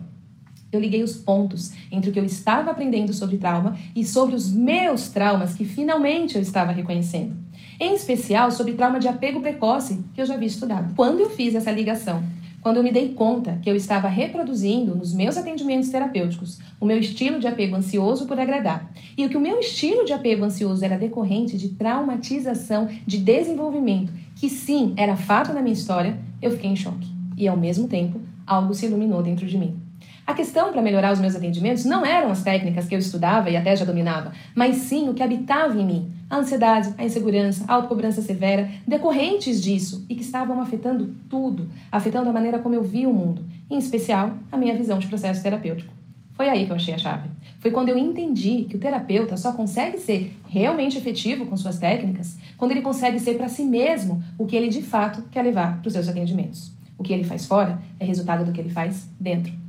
Eu 0.76 0.80
liguei 0.80 1.02
os 1.02 1.16
pontos 1.16 1.72
entre 1.90 2.10
o 2.10 2.12
que 2.12 2.20
eu 2.20 2.24
estava 2.24 2.70
aprendendo 2.70 3.14
sobre 3.14 3.38
trauma 3.38 3.78
e 3.94 4.04
sobre 4.04 4.34
os 4.34 4.52
meus 4.52 5.08
traumas 5.08 5.54
que 5.54 5.64
finalmente 5.64 6.36
eu 6.36 6.42
estava 6.42 6.70
reconhecendo. 6.70 7.34
Em 7.80 7.94
especial 7.94 8.50
sobre 8.50 8.74
trauma 8.74 9.00
de 9.00 9.08
apego 9.08 9.40
precoce, 9.40 10.04
que 10.12 10.20
eu 10.20 10.26
já 10.26 10.34
havia 10.34 10.46
estudado. 10.46 10.94
Quando 10.94 11.20
eu 11.20 11.30
fiz 11.30 11.54
essa 11.54 11.70
ligação, 11.70 12.22
quando 12.60 12.76
eu 12.76 12.82
me 12.82 12.92
dei 12.92 13.14
conta 13.14 13.58
que 13.62 13.70
eu 13.70 13.74
estava 13.74 14.06
reproduzindo 14.06 14.94
nos 14.94 15.14
meus 15.14 15.38
atendimentos 15.38 15.88
terapêuticos 15.88 16.58
o 16.78 16.84
meu 16.84 16.98
estilo 16.98 17.40
de 17.40 17.46
apego 17.46 17.74
ansioso 17.74 18.26
por 18.26 18.38
agradar, 18.38 18.92
e 19.16 19.24
o 19.24 19.30
que 19.30 19.36
o 19.36 19.40
meu 19.40 19.58
estilo 19.58 20.04
de 20.04 20.12
apego 20.12 20.44
ansioso 20.44 20.84
era 20.84 20.98
decorrente 20.98 21.56
de 21.56 21.70
traumatização 21.70 22.86
de 23.06 23.16
desenvolvimento, 23.16 24.12
que 24.34 24.50
sim 24.50 24.92
era 24.94 25.16
fato 25.16 25.54
na 25.54 25.62
minha 25.62 25.72
história, 25.72 26.18
eu 26.42 26.50
fiquei 26.50 26.68
em 26.68 26.76
choque. 26.76 27.08
E 27.34 27.48
ao 27.48 27.56
mesmo 27.56 27.88
tempo, 27.88 28.20
algo 28.46 28.74
se 28.74 28.84
iluminou 28.84 29.22
dentro 29.22 29.46
de 29.46 29.56
mim. 29.56 29.85
A 30.26 30.34
questão 30.34 30.72
para 30.72 30.82
melhorar 30.82 31.12
os 31.12 31.20
meus 31.20 31.36
atendimentos 31.36 31.84
não 31.84 32.04
eram 32.04 32.32
as 32.32 32.42
técnicas 32.42 32.86
que 32.86 32.94
eu 32.96 32.98
estudava 32.98 33.48
e 33.48 33.56
até 33.56 33.76
já 33.76 33.84
dominava, 33.84 34.32
mas 34.56 34.76
sim 34.78 35.08
o 35.08 35.14
que 35.14 35.22
habitava 35.22 35.78
em 35.80 35.86
mim. 35.86 36.12
A 36.28 36.38
ansiedade, 36.38 36.92
a 36.98 37.04
insegurança, 37.04 37.64
a 37.68 37.74
autocobrança 37.74 38.20
severa, 38.20 38.68
decorrentes 38.84 39.62
disso 39.62 40.04
e 40.08 40.16
que 40.16 40.22
estavam 40.22 40.60
afetando 40.60 41.14
tudo, 41.30 41.70
afetando 41.92 42.28
a 42.28 42.32
maneira 42.32 42.58
como 42.58 42.74
eu 42.74 42.82
via 42.82 43.08
o 43.08 43.14
mundo, 43.14 43.44
em 43.70 43.78
especial 43.78 44.32
a 44.50 44.56
minha 44.56 44.74
visão 44.74 44.98
de 44.98 45.06
processo 45.06 45.40
terapêutico. 45.44 45.94
Foi 46.32 46.48
aí 46.48 46.66
que 46.66 46.72
eu 46.72 46.76
achei 46.76 46.92
a 46.92 46.98
chave. 46.98 47.30
Foi 47.60 47.70
quando 47.70 47.88
eu 47.88 47.96
entendi 47.96 48.66
que 48.68 48.76
o 48.76 48.80
terapeuta 48.80 49.36
só 49.36 49.52
consegue 49.52 49.96
ser 49.96 50.36
realmente 50.48 50.98
efetivo 50.98 51.46
com 51.46 51.56
suas 51.56 51.78
técnicas 51.78 52.36
quando 52.56 52.72
ele 52.72 52.82
consegue 52.82 53.20
ser 53.20 53.36
para 53.36 53.48
si 53.48 53.62
mesmo 53.62 54.22
o 54.36 54.44
que 54.44 54.56
ele 54.56 54.68
de 54.68 54.82
fato 54.82 55.22
quer 55.30 55.42
levar 55.42 55.78
para 55.78 55.86
os 55.86 55.92
seus 55.92 56.08
atendimentos. 56.08 56.72
O 56.98 57.04
que 57.04 57.12
ele 57.12 57.24
faz 57.24 57.46
fora 57.46 57.80
é 58.00 58.04
resultado 58.04 58.44
do 58.44 58.52
que 58.52 58.60
ele 58.60 58.70
faz 58.70 59.08
dentro. 59.20 59.65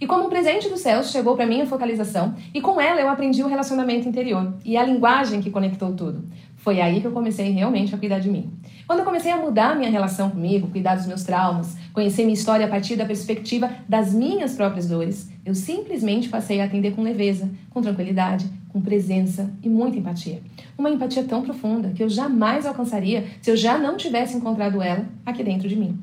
E 0.00 0.06
como 0.06 0.26
um 0.26 0.30
presente 0.30 0.66
dos 0.70 0.80
céus, 0.80 1.10
chegou 1.10 1.36
para 1.36 1.44
mim 1.44 1.60
a 1.60 1.66
focalização, 1.66 2.34
e 2.54 2.60
com 2.62 2.80
ela 2.80 3.02
eu 3.02 3.08
aprendi 3.10 3.42
o 3.42 3.46
relacionamento 3.46 4.08
interior 4.08 4.54
e 4.64 4.74
a 4.74 4.82
linguagem 4.82 5.42
que 5.42 5.50
conectou 5.50 5.92
tudo. 5.92 6.24
Foi 6.56 6.80
aí 6.80 7.02
que 7.02 7.06
eu 7.06 7.12
comecei 7.12 7.50
realmente 7.50 7.94
a 7.94 7.98
cuidar 7.98 8.18
de 8.18 8.30
mim. 8.30 8.50
Quando 8.86 9.00
eu 9.00 9.04
comecei 9.04 9.30
a 9.30 9.36
mudar 9.36 9.76
minha 9.76 9.90
relação 9.90 10.30
comigo, 10.30 10.68
cuidar 10.68 10.94
dos 10.94 11.06
meus 11.06 11.22
traumas, 11.22 11.76
conhecer 11.92 12.22
minha 12.22 12.34
história 12.34 12.64
a 12.64 12.68
partir 12.68 12.96
da 12.96 13.04
perspectiva 13.04 13.70
das 13.86 14.14
minhas 14.14 14.54
próprias 14.54 14.88
dores, 14.88 15.30
eu 15.44 15.54
simplesmente 15.54 16.30
passei 16.30 16.62
a 16.62 16.64
atender 16.64 16.94
com 16.94 17.02
leveza, 17.02 17.50
com 17.68 17.82
tranquilidade, 17.82 18.50
com 18.70 18.80
presença 18.80 19.50
e 19.62 19.68
muita 19.68 19.98
empatia. 19.98 20.40
Uma 20.78 20.90
empatia 20.90 21.24
tão 21.24 21.42
profunda 21.42 21.90
que 21.90 22.02
eu 22.02 22.08
jamais 22.08 22.64
alcançaria 22.64 23.26
se 23.42 23.50
eu 23.50 23.56
já 23.56 23.76
não 23.76 23.98
tivesse 23.98 24.34
encontrado 24.34 24.80
ela 24.80 25.04
aqui 25.26 25.44
dentro 25.44 25.68
de 25.68 25.76
mim. 25.76 25.98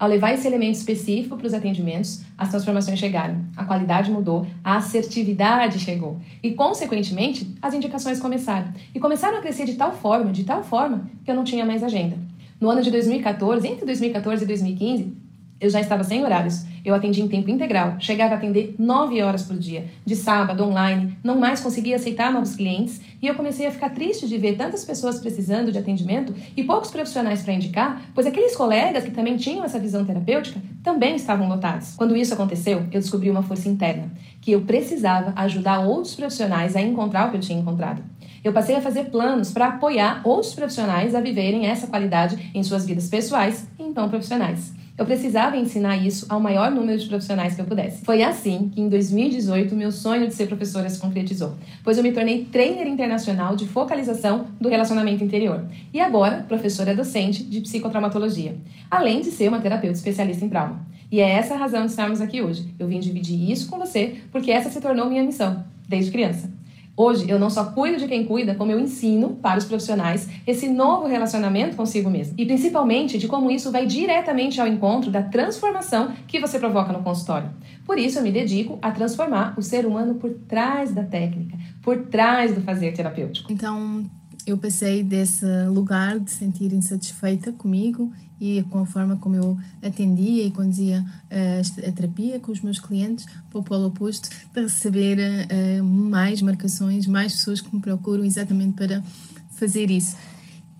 Ao 0.00 0.08
levar 0.08 0.32
esse 0.32 0.46
elemento 0.46 0.76
específico 0.76 1.36
para 1.36 1.46
os 1.46 1.52
atendimentos, 1.52 2.22
as 2.38 2.48
transformações 2.48 2.98
chegaram, 2.98 3.44
a 3.54 3.66
qualidade 3.66 4.10
mudou, 4.10 4.46
a 4.64 4.78
assertividade 4.78 5.78
chegou 5.78 6.16
e, 6.42 6.52
consequentemente, 6.52 7.54
as 7.60 7.74
indicações 7.74 8.18
começaram. 8.18 8.72
E 8.94 8.98
começaram 8.98 9.36
a 9.36 9.42
crescer 9.42 9.66
de 9.66 9.74
tal 9.74 9.92
forma, 9.92 10.32
de 10.32 10.44
tal 10.44 10.64
forma, 10.64 11.10
que 11.22 11.30
eu 11.30 11.34
não 11.34 11.44
tinha 11.44 11.66
mais 11.66 11.82
agenda. 11.82 12.16
No 12.58 12.70
ano 12.70 12.80
de 12.80 12.90
2014, 12.90 13.68
entre 13.68 13.84
2014 13.84 14.42
e 14.42 14.46
2015, 14.46 15.12
eu 15.60 15.68
já 15.68 15.80
estava 15.80 16.02
sem 16.02 16.24
horários. 16.24 16.64
Eu 16.84 16.94
atendi 16.94 17.20
em 17.20 17.28
tempo 17.28 17.50
integral, 17.50 17.96
chegava 18.00 18.34
a 18.34 18.36
atender 18.38 18.74
nove 18.78 19.20
horas 19.22 19.42
por 19.42 19.58
dia, 19.58 19.84
de 20.04 20.16
sábado, 20.16 20.64
online, 20.64 21.16
não 21.22 21.38
mais 21.38 21.60
conseguia 21.60 21.96
aceitar 21.96 22.32
novos 22.32 22.56
clientes 22.56 23.00
e 23.20 23.26
eu 23.26 23.34
comecei 23.34 23.66
a 23.66 23.70
ficar 23.70 23.90
triste 23.90 24.26
de 24.26 24.38
ver 24.38 24.56
tantas 24.56 24.82
pessoas 24.84 25.20
precisando 25.20 25.70
de 25.70 25.78
atendimento 25.78 26.34
e 26.56 26.64
poucos 26.64 26.90
profissionais 26.90 27.42
para 27.42 27.52
indicar, 27.52 28.02
pois 28.14 28.26
aqueles 28.26 28.56
colegas 28.56 29.04
que 29.04 29.10
também 29.10 29.36
tinham 29.36 29.62
essa 29.62 29.78
visão 29.78 30.04
terapêutica 30.06 30.60
também 30.82 31.16
estavam 31.16 31.48
lotados. 31.48 31.94
Quando 31.96 32.16
isso 32.16 32.32
aconteceu, 32.32 32.78
eu 32.90 33.00
descobri 33.00 33.30
uma 33.30 33.42
força 33.42 33.68
interna, 33.68 34.10
que 34.40 34.52
eu 34.52 34.62
precisava 34.62 35.34
ajudar 35.36 35.80
outros 35.80 36.14
profissionais 36.14 36.74
a 36.74 36.80
encontrar 36.80 37.28
o 37.28 37.30
que 37.30 37.36
eu 37.36 37.40
tinha 37.40 37.60
encontrado. 37.60 38.02
Eu 38.42 38.54
passei 38.54 38.74
a 38.74 38.80
fazer 38.80 39.10
planos 39.10 39.52
para 39.52 39.66
apoiar 39.66 40.22
outros 40.24 40.54
profissionais 40.54 41.14
a 41.14 41.20
viverem 41.20 41.66
essa 41.66 41.86
qualidade 41.86 42.50
em 42.54 42.62
suas 42.62 42.86
vidas 42.86 43.06
pessoais 43.06 43.68
e 43.78 43.82
então 43.82 44.08
profissionais. 44.08 44.79
Eu 45.00 45.06
precisava 45.06 45.56
ensinar 45.56 45.96
isso 45.96 46.26
ao 46.28 46.38
maior 46.38 46.70
número 46.70 46.98
de 46.98 47.08
profissionais 47.08 47.54
que 47.54 47.60
eu 47.62 47.64
pudesse. 47.64 48.04
Foi 48.04 48.22
assim 48.22 48.68
que, 48.68 48.82
em 48.82 48.88
2018, 48.90 49.74
meu 49.74 49.90
sonho 49.90 50.28
de 50.28 50.34
ser 50.34 50.46
professora 50.46 50.90
se 50.90 51.00
concretizou, 51.00 51.54
pois 51.82 51.96
eu 51.96 52.02
me 52.02 52.12
tornei 52.12 52.44
trainer 52.44 52.86
internacional 52.86 53.56
de 53.56 53.66
focalização 53.66 54.48
do 54.60 54.68
relacionamento 54.68 55.24
interior 55.24 55.64
e 55.90 55.98
agora 55.98 56.44
professora 56.46 56.94
docente 56.94 57.42
de 57.42 57.62
psicotraumatologia, 57.62 58.58
além 58.90 59.22
de 59.22 59.30
ser 59.30 59.48
uma 59.48 59.58
terapeuta 59.58 59.96
especialista 59.96 60.44
em 60.44 60.50
trauma. 60.50 60.86
E 61.10 61.18
é 61.18 61.30
essa 61.30 61.54
a 61.54 61.56
razão 61.56 61.86
de 61.86 61.92
estarmos 61.92 62.20
aqui 62.20 62.42
hoje. 62.42 62.68
Eu 62.78 62.86
vim 62.86 63.00
dividir 63.00 63.50
isso 63.50 63.70
com 63.70 63.78
você 63.78 64.16
porque 64.30 64.50
essa 64.50 64.68
se 64.68 64.82
tornou 64.82 65.08
minha 65.08 65.24
missão, 65.24 65.64
desde 65.88 66.10
criança. 66.10 66.59
Hoje, 66.96 67.30
eu 67.30 67.38
não 67.38 67.48
só 67.48 67.64
cuido 67.64 67.98
de 67.98 68.06
quem 68.06 68.26
cuida, 68.26 68.54
como 68.54 68.70
eu 68.72 68.78
ensino 68.78 69.30
para 69.36 69.58
os 69.58 69.64
profissionais 69.64 70.28
esse 70.46 70.68
novo 70.68 71.06
relacionamento 71.06 71.76
consigo 71.76 72.10
mesmo. 72.10 72.34
E 72.36 72.44
principalmente 72.44 73.16
de 73.16 73.26
como 73.26 73.50
isso 73.50 73.70
vai 73.70 73.86
diretamente 73.86 74.60
ao 74.60 74.66
encontro 74.66 75.10
da 75.10 75.22
transformação 75.22 76.12
que 76.26 76.40
você 76.40 76.58
provoca 76.58 76.92
no 76.92 77.02
consultório. 77.02 77.50
Por 77.86 77.98
isso, 77.98 78.18
eu 78.18 78.22
me 78.22 78.30
dedico 78.30 78.78
a 78.82 78.90
transformar 78.90 79.54
o 79.56 79.62
ser 79.62 79.86
humano 79.86 80.16
por 80.16 80.30
trás 80.46 80.92
da 80.92 81.02
técnica, 81.02 81.56
por 81.82 82.06
trás 82.06 82.54
do 82.54 82.60
fazer 82.60 82.92
terapêutico. 82.92 83.52
Então, 83.52 84.04
eu 84.46 84.58
passei 84.58 85.02
desse 85.02 85.46
lugar 85.68 86.18
de 86.18 86.30
sentir 86.30 86.72
insatisfeita 86.72 87.52
comigo 87.52 88.12
e 88.40 88.62
com 88.70 88.78
a 88.78 88.86
forma 88.86 89.16
como 89.16 89.36
eu 89.36 89.58
atendia 89.82 90.46
e 90.46 90.50
conduzia 90.50 91.04
eh, 91.28 91.60
a 91.86 91.92
terapia 91.92 92.40
com 92.40 92.50
os 92.50 92.60
meus 92.62 92.80
clientes 92.80 93.26
para 93.50 93.58
o 93.58 93.62
polo 93.62 93.86
oposto, 93.86 94.30
para 94.52 94.62
receber 94.62 95.18
uh, 95.18 95.84
mais 95.84 96.40
marcações, 96.40 97.06
mais 97.06 97.32
pessoas 97.32 97.60
que 97.60 97.74
me 97.74 97.82
procuram 97.82 98.24
exatamente 98.24 98.72
para 98.72 99.02
fazer 99.50 99.90
isso. 99.90 100.16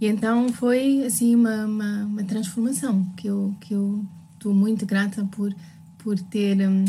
E 0.01 0.07
então 0.07 0.49
foi 0.51 1.05
assim 1.05 1.35
uma, 1.35 1.67
uma, 1.67 2.05
uma 2.07 2.25
transformação 2.25 3.05
que 3.17 3.27
eu 3.27 3.55
que 3.61 3.75
eu 3.75 4.03
estou 4.33 4.55
muito 4.55 4.87
grata 4.87 5.23
por 5.31 5.55
por 5.99 6.19
ter 6.19 6.67
um, 6.67 6.87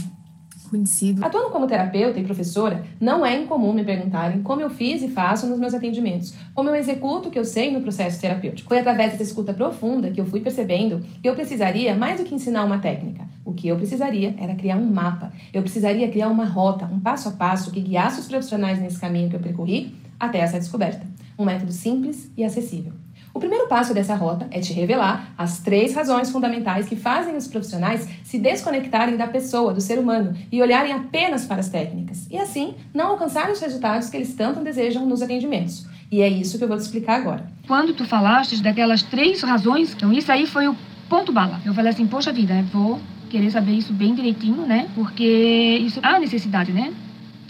conhecido. 0.72 1.24
Atuando 1.24 1.50
como 1.50 1.68
terapeuta 1.68 2.18
e 2.18 2.24
professora, 2.24 2.84
não 3.00 3.26
é 3.26 3.38
incomum 3.38 3.74
me 3.74 3.84
perguntarem 3.84 4.42
como 4.42 4.62
eu 4.62 4.70
fiz 4.70 5.04
e 5.04 5.10
faço 5.10 5.46
nos 5.46 5.60
meus 5.60 5.74
atendimentos, 5.74 6.34
como 6.56 6.70
eu 6.70 6.76
executo 6.76 7.28
o 7.28 7.32
que 7.32 7.38
eu 7.38 7.44
sei 7.44 7.72
no 7.72 7.82
processo 7.82 8.20
terapêutico. 8.20 8.70
Foi 8.70 8.80
através 8.80 9.12
dessa 9.12 9.24
escuta 9.24 9.54
profunda 9.54 10.10
que 10.10 10.22
eu 10.22 10.26
fui 10.26 10.40
percebendo 10.40 11.06
que 11.22 11.28
eu 11.28 11.36
precisaria 11.36 11.94
mais 11.94 12.20
do 12.20 12.26
que 12.26 12.34
ensinar 12.34 12.64
uma 12.64 12.80
técnica. 12.80 13.28
O 13.44 13.54
que 13.54 13.68
eu 13.68 13.76
precisaria 13.76 14.34
era 14.40 14.56
criar 14.56 14.78
um 14.78 14.90
mapa. 14.90 15.34
Eu 15.54 15.62
precisaria 15.62 16.10
criar 16.10 16.30
uma 16.30 16.46
rota, 16.46 16.86
um 16.86 17.00
passo 17.00 17.28
a 17.28 17.32
passo 17.32 17.72
que 17.72 17.82
guiasse 17.82 18.22
os 18.22 18.28
profissionais 18.28 18.80
nesse 18.80 19.00
caminho 19.00 19.30
que 19.30 19.36
eu 19.36 19.42
percorri 19.42 19.94
até 20.18 20.40
essa 20.40 20.58
descoberta. 20.58 21.06
Um 21.38 21.44
método 21.44 21.72
simples 21.72 22.32
e 22.38 22.44
acessível. 22.44 22.94
O 23.34 23.40
primeiro 23.40 23.68
passo 23.68 23.94
dessa 23.94 24.14
rota 24.14 24.48
é 24.52 24.60
te 24.60 24.74
revelar 24.74 25.34
as 25.38 25.60
três 25.60 25.96
razões 25.96 26.30
fundamentais 26.30 26.88
que 26.88 26.96
fazem 26.96 27.36
os 27.38 27.48
profissionais 27.48 28.08
se 28.24 28.38
desconectarem 28.38 29.16
da 29.16 29.28
pessoa, 29.28 29.74
do 29.74 29.80
ser 29.80 29.98
humano, 30.00 30.36
e 30.52 30.62
olharem 30.62 30.92
apenas 30.92 31.46
para 31.46 31.62
as 31.62 31.70
técnicas, 31.70 32.28
e 32.30 32.38
assim 32.38 32.76
não 32.94 33.12
alcançarem 33.12 33.54
os 33.54 33.62
resultados 33.62 34.10
que 34.10 34.18
eles 34.18 34.34
tanto 34.34 34.60
desejam 34.60 35.06
nos 35.06 35.22
atendimentos. 35.22 35.86
E 36.12 36.22
é 36.22 36.28
isso 36.28 36.58
que 36.58 36.64
eu 36.64 36.68
vou 36.68 36.76
te 36.76 36.82
explicar 36.82 37.22
agora. 37.22 37.46
Quando 37.66 37.94
tu 37.94 38.06
falaste 38.06 38.62
daquelas 38.62 39.02
três 39.02 39.42
razões, 39.42 39.94
então 39.94 40.12
isso 40.12 40.30
aí 40.30 40.46
foi 40.46 40.68
o 40.68 40.76
ponto 41.08 41.32
bala. 41.32 41.62
Eu 41.66 41.74
falei 41.74 41.92
assim, 41.92 42.06
poxa 42.06 42.34
vida, 42.34 42.62
vou 42.74 43.00
querer 43.30 43.50
saber 43.50 43.72
isso 43.72 43.94
bem 43.94 44.14
direitinho, 44.14 44.66
né? 44.66 44.90
Porque 44.94 45.80
isso 45.82 46.02
há 46.04 46.20
necessidade, 46.20 46.74
né? 46.74 46.92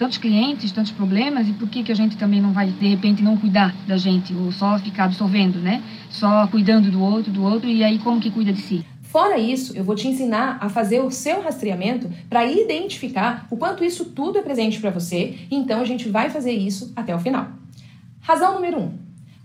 Tantos 0.02 0.18
clientes, 0.18 0.72
tantos 0.72 0.92
problemas, 0.92 1.48
e 1.48 1.54
por 1.54 1.70
que, 1.70 1.84
que 1.84 1.92
a 1.92 1.96
gente 1.96 2.18
também 2.18 2.42
não 2.42 2.52
vai, 2.52 2.66
de 2.72 2.88
repente, 2.88 3.22
não 3.22 3.38
cuidar 3.38 3.72
da 3.88 3.98
gente, 3.98 4.34
ou 4.34 4.52
só 4.52 4.80
ficar 4.80 5.04
absorvendo, 5.04 5.60
né? 5.60 5.84
Só 6.10 6.48
cuidando 6.48 6.90
do 6.90 7.00
outro, 7.00 7.32
do 7.32 7.44
outro, 7.44 7.70
e 7.70 7.84
aí 7.84 8.00
como 8.00 8.20
que 8.20 8.32
cuida 8.32 8.52
de 8.52 8.64
si? 8.64 8.84
Fora 9.04 9.38
isso, 9.38 9.78
eu 9.78 9.84
vou 9.84 9.94
te 9.94 10.08
ensinar 10.08 10.58
a 10.60 10.70
fazer 10.70 11.02
o 11.02 11.12
seu 11.12 11.44
rastreamento 11.44 12.10
para 12.28 12.44
identificar 12.44 13.46
o 13.52 13.56
quanto 13.56 13.84
isso 13.84 14.06
tudo 14.06 14.40
é 14.40 14.42
presente 14.42 14.82
para 14.82 14.90
você, 14.90 15.38
então 15.52 15.80
a 15.80 15.86
gente 15.86 16.10
vai 16.10 16.32
fazer 16.32 16.54
isso 16.54 16.92
até 16.96 17.16
o 17.16 17.20
final. 17.20 17.50
Razão 18.22 18.56
número 18.56 18.80
1. 18.80 18.82
Um. 18.82 18.94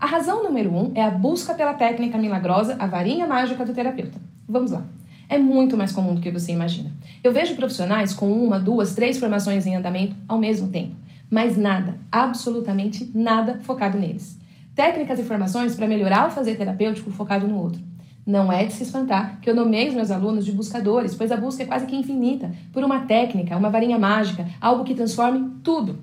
A 0.00 0.06
razão 0.06 0.42
número 0.42 0.70
1 0.70 0.78
um 0.78 0.92
é 0.94 1.02
a 1.02 1.10
busca 1.10 1.52
pela 1.52 1.74
técnica 1.74 2.16
milagrosa, 2.16 2.76
a 2.78 2.86
varinha 2.86 3.26
mágica 3.26 3.62
do 3.62 3.74
terapeuta. 3.74 4.18
Vamos 4.48 4.70
lá 4.70 4.86
é 5.28 5.38
muito 5.38 5.76
mais 5.76 5.92
comum 5.92 6.14
do 6.14 6.20
que 6.20 6.30
você 6.30 6.52
imagina. 6.52 6.92
Eu 7.22 7.32
vejo 7.32 7.56
profissionais 7.56 8.14
com 8.14 8.30
uma, 8.32 8.58
duas, 8.58 8.94
três 8.94 9.18
formações 9.18 9.66
em 9.66 9.76
andamento 9.76 10.14
ao 10.28 10.38
mesmo 10.38 10.68
tempo. 10.68 10.94
mas 11.28 11.56
nada, 11.56 11.98
absolutamente 12.10 13.10
nada 13.12 13.58
focado 13.64 13.98
neles. 13.98 14.38
Técnicas 14.76 15.18
e 15.18 15.24
formações 15.24 15.74
para 15.74 15.88
melhorar 15.88 16.28
o 16.28 16.30
fazer 16.30 16.54
terapêutico 16.54 17.10
focado 17.10 17.48
no 17.48 17.58
outro. 17.58 17.80
Não 18.24 18.52
é 18.52 18.64
de 18.64 18.72
se 18.72 18.84
espantar 18.84 19.40
que 19.40 19.50
eu 19.50 19.54
nomeei 19.54 19.88
os 19.88 19.94
meus 19.94 20.10
alunos 20.10 20.44
de 20.44 20.52
buscadores, 20.52 21.14
pois 21.14 21.32
a 21.32 21.36
busca 21.36 21.64
é 21.64 21.66
quase 21.66 21.86
que 21.86 21.96
infinita, 21.96 22.52
por 22.72 22.84
uma 22.84 23.00
técnica, 23.00 23.56
uma 23.56 23.70
varinha 23.70 23.98
mágica, 23.98 24.46
algo 24.60 24.84
que 24.84 24.94
transforme 24.94 25.50
tudo. 25.64 25.98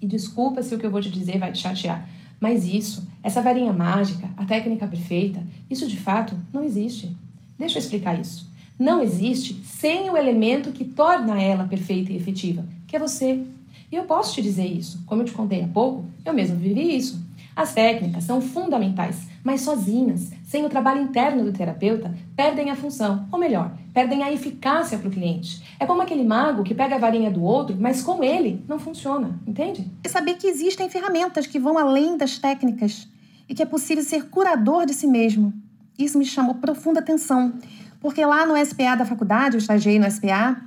E 0.00 0.06
desculpa 0.06 0.62
se 0.62 0.74
o 0.74 0.78
que 0.78 0.84
eu 0.84 0.90
vou 0.90 1.00
te 1.00 1.10
dizer 1.10 1.38
vai 1.38 1.52
te 1.52 1.58
chatear, 1.58 2.06
mas 2.40 2.66
isso, 2.66 3.06
essa 3.22 3.40
varinha 3.40 3.72
mágica, 3.72 4.28
a 4.36 4.44
técnica 4.44 4.86
perfeita, 4.86 5.42
isso 5.70 5.86
de 5.86 5.98
fato 5.98 6.34
não 6.52 6.64
existe. 6.64 7.16
Deixa 7.58 7.78
eu 7.78 7.82
explicar 7.82 8.18
isso. 8.18 8.49
Não 8.80 9.02
existe 9.02 9.62
sem 9.62 10.08
o 10.08 10.16
elemento 10.16 10.72
que 10.72 10.86
torna 10.86 11.38
ela 11.38 11.68
perfeita 11.68 12.10
e 12.10 12.16
efetiva, 12.16 12.64
que 12.86 12.96
é 12.96 12.98
você. 12.98 13.44
E 13.92 13.94
eu 13.94 14.04
posso 14.04 14.32
te 14.32 14.40
dizer 14.40 14.64
isso. 14.64 15.02
Como 15.04 15.20
eu 15.20 15.26
te 15.26 15.32
contei 15.32 15.62
há 15.62 15.68
pouco, 15.68 16.06
eu 16.24 16.32
mesmo 16.32 16.56
vivi 16.56 16.96
isso. 16.96 17.22
As 17.54 17.74
técnicas 17.74 18.24
são 18.24 18.40
fundamentais, 18.40 19.28
mas 19.44 19.60
sozinhas, 19.60 20.30
sem 20.44 20.64
o 20.64 20.70
trabalho 20.70 21.02
interno 21.02 21.44
do 21.44 21.52
terapeuta, 21.52 22.14
perdem 22.34 22.70
a 22.70 22.74
função, 22.74 23.28
ou 23.30 23.38
melhor, 23.38 23.70
perdem 23.92 24.22
a 24.22 24.32
eficácia 24.32 24.96
para 24.96 25.08
o 25.08 25.12
cliente. 25.12 25.62
É 25.78 25.84
como 25.84 26.00
aquele 26.00 26.24
mago 26.24 26.64
que 26.64 26.74
pega 26.74 26.96
a 26.96 26.98
varinha 26.98 27.30
do 27.30 27.42
outro, 27.42 27.76
mas 27.78 28.02
com 28.02 28.24
ele 28.24 28.64
não 28.66 28.78
funciona, 28.78 29.38
entende? 29.46 29.86
É 30.02 30.08
saber 30.08 30.36
que 30.36 30.46
existem 30.46 30.88
ferramentas 30.88 31.46
que 31.46 31.58
vão 31.58 31.76
além 31.76 32.16
das 32.16 32.38
técnicas 32.38 33.06
e 33.46 33.54
que 33.54 33.62
é 33.62 33.66
possível 33.66 34.02
ser 34.02 34.30
curador 34.30 34.86
de 34.86 34.94
si 34.94 35.06
mesmo. 35.06 35.52
Isso 35.98 36.18
me 36.18 36.24
chamou 36.24 36.54
profunda 36.54 37.00
atenção, 37.00 37.52
porque 38.00 38.24
lá 38.24 38.46
no 38.46 38.56
SPA 38.64 38.94
da 38.96 39.04
faculdade, 39.04 39.56
eu 39.56 39.58
estagiei 39.58 39.98
no 39.98 40.10
SPA, 40.10 40.60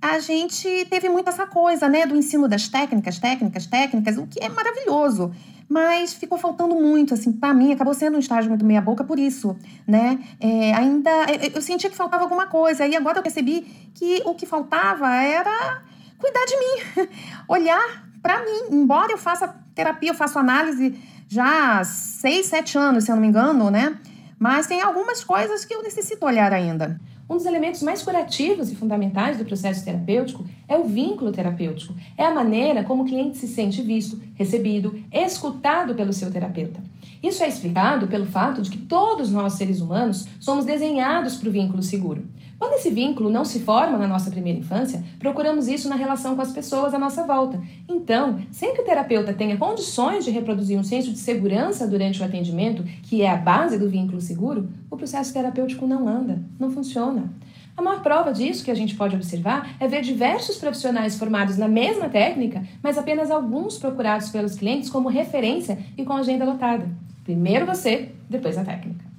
a 0.00 0.18
gente 0.18 0.86
teve 0.90 1.08
muito 1.08 1.28
essa 1.28 1.46
coisa, 1.46 1.88
né, 1.88 2.06
do 2.06 2.16
ensino 2.16 2.48
das 2.48 2.68
técnicas, 2.68 3.18
técnicas, 3.18 3.66
técnicas, 3.66 4.18
o 4.18 4.26
que 4.26 4.42
é 4.42 4.48
maravilhoso 4.48 5.32
mas 5.72 6.12
ficou 6.12 6.36
faltando 6.36 6.74
muito, 6.74 7.14
assim, 7.14 7.32
para 7.32 7.54
mim, 7.54 7.72
acabou 7.72 7.94
sendo 7.94 8.16
um 8.16 8.20
estágio 8.20 8.50
muito 8.50 8.62
meia-boca 8.62 9.02
por 9.02 9.18
isso, 9.18 9.56
né? 9.88 10.22
É, 10.38 10.74
ainda, 10.74 11.10
eu 11.54 11.62
sentia 11.62 11.88
que 11.88 11.96
faltava 11.96 12.24
alguma 12.24 12.46
coisa, 12.46 12.86
e 12.86 12.94
agora 12.94 13.18
eu 13.18 13.22
percebi 13.22 13.62
que 13.94 14.20
o 14.26 14.34
que 14.34 14.44
faltava 14.44 15.10
era 15.14 15.82
cuidar 16.18 16.44
de 16.44 16.56
mim, 16.58 17.08
olhar 17.48 18.04
para 18.20 18.44
mim. 18.44 18.76
Embora 18.76 19.12
eu 19.12 19.18
faça 19.18 19.48
terapia, 19.74 20.10
eu 20.10 20.14
faço 20.14 20.38
análise 20.38 20.94
já 21.26 21.78
há 21.78 21.84
seis, 21.84 22.46
sete 22.46 22.76
anos, 22.76 23.04
se 23.04 23.10
eu 23.10 23.14
não 23.14 23.22
me 23.22 23.28
engano, 23.28 23.70
né? 23.70 23.96
Mas 24.42 24.66
tem 24.66 24.80
algumas 24.80 25.22
coisas 25.22 25.64
que 25.64 25.72
eu 25.72 25.84
necessito 25.84 26.26
olhar 26.26 26.52
ainda. 26.52 27.00
Um 27.30 27.36
dos 27.36 27.46
elementos 27.46 27.80
mais 27.80 28.02
curativos 28.02 28.72
e 28.72 28.74
fundamentais 28.74 29.38
do 29.38 29.44
processo 29.44 29.84
terapêutico 29.84 30.44
é 30.66 30.76
o 30.76 30.82
vínculo 30.82 31.30
terapêutico. 31.30 31.94
É 32.18 32.24
a 32.24 32.34
maneira 32.34 32.82
como 32.82 33.04
o 33.04 33.06
cliente 33.06 33.38
se 33.38 33.46
sente 33.46 33.80
visto, 33.82 34.20
recebido, 34.34 35.00
escutado 35.12 35.94
pelo 35.94 36.12
seu 36.12 36.28
terapeuta. 36.28 36.80
Isso 37.22 37.44
é 37.44 37.48
explicado 37.48 38.08
pelo 38.08 38.26
fato 38.26 38.60
de 38.60 38.68
que 38.68 38.78
todos 38.78 39.30
nós, 39.30 39.52
seres 39.52 39.80
humanos, 39.80 40.26
somos 40.40 40.64
desenhados 40.64 41.36
para 41.36 41.48
o 41.48 41.52
vínculo 41.52 41.80
seguro. 41.80 42.24
Quando 42.58 42.74
esse 42.74 42.90
vínculo 42.90 43.30
não 43.30 43.44
se 43.44 43.60
forma 43.60 43.96
na 43.98 44.06
nossa 44.08 44.30
primeira 44.30 44.58
infância, 44.58 45.02
procuramos 45.18 45.68
isso 45.68 45.88
na 45.88 45.94
relação 45.94 46.34
com 46.34 46.42
as 46.42 46.52
pessoas 46.52 46.94
à 46.94 46.98
nossa 46.98 47.24
volta. 47.24 47.60
Então, 47.88 48.40
sem 48.50 48.74
que 48.74 48.80
o 48.80 48.84
terapeuta 48.84 49.32
tenha 49.32 49.56
condições 49.56 50.24
de 50.24 50.30
reproduzir 50.30 50.78
um 50.78 50.84
senso 50.84 51.12
de 51.12 51.18
segurança 51.18 51.86
durante 51.86 52.20
o 52.20 52.24
atendimento, 52.24 52.84
que 53.02 53.22
é 53.22 53.30
a 53.30 53.36
base 53.36 53.78
do 53.78 53.88
vínculo 53.88 54.20
seguro, 54.20 54.68
o 54.90 54.96
processo 54.96 55.32
terapêutico 55.32 55.86
não 55.86 56.08
anda, 56.08 56.42
não 56.58 56.70
funciona. 56.70 57.32
A 57.76 57.82
maior 57.82 58.02
prova 58.02 58.32
disso 58.32 58.64
que 58.64 58.70
a 58.70 58.76
gente 58.76 58.94
pode 58.94 59.16
observar 59.16 59.76
é 59.80 59.88
ver 59.88 60.02
diversos 60.02 60.56
profissionais 60.56 61.18
formados 61.18 61.56
na 61.56 61.68
mesma 61.68 62.08
técnica, 62.08 62.62
mas 62.82 62.98
apenas 62.98 63.30
alguns 63.30 63.78
procurados 63.78 64.28
pelos 64.28 64.54
clientes 64.54 64.90
como 64.90 65.08
referência 65.08 65.78
e 65.96 66.04
com 66.04 66.12
agenda 66.12 66.44
lotada. 66.44 66.88
Primeiro 67.24 67.66
você, 67.66 68.12
depois 68.28 68.58
a 68.58 68.64
técnica 68.64 69.12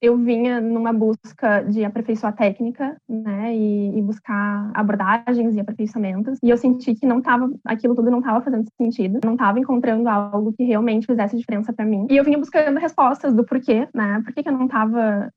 eu 0.00 0.16
vinha 0.16 0.60
numa 0.60 0.92
busca 0.92 1.60
de 1.62 1.84
aperfeiçoar 1.84 2.34
técnica, 2.34 2.96
né, 3.06 3.54
e, 3.54 3.98
e, 3.98 4.02
buscar 4.02 4.70
abordagens 4.72 5.54
e 5.54 5.60
aperfeiçoamentos, 5.60 6.38
e 6.42 6.48
eu 6.48 6.56
senti 6.56 6.94
que 6.94 7.04
não 7.04 7.18
estava, 7.18 7.50
aquilo 7.66 7.94
tudo 7.94 8.10
não 8.10 8.20
estava 8.20 8.40
fazendo 8.40 8.66
sentido, 8.80 9.20
não 9.22 9.34
estava 9.34 9.58
encontrando 9.58 10.08
algo 10.08 10.54
que 10.54 10.64
realmente 10.64 11.06
fizesse 11.06 11.36
diferença 11.36 11.72
para 11.72 11.84
mim. 11.84 12.06
E 12.10 12.16
eu 12.16 12.24
vinha 12.24 12.38
buscando 12.38 12.78
respostas 12.78 13.34
do 13.34 13.44
porquê, 13.44 13.86
né, 13.94 14.22
por 14.24 14.32
que, 14.32 14.42
que 14.42 14.48
eu 14.48 14.54
não 14.54 14.64
estava 14.64 15.30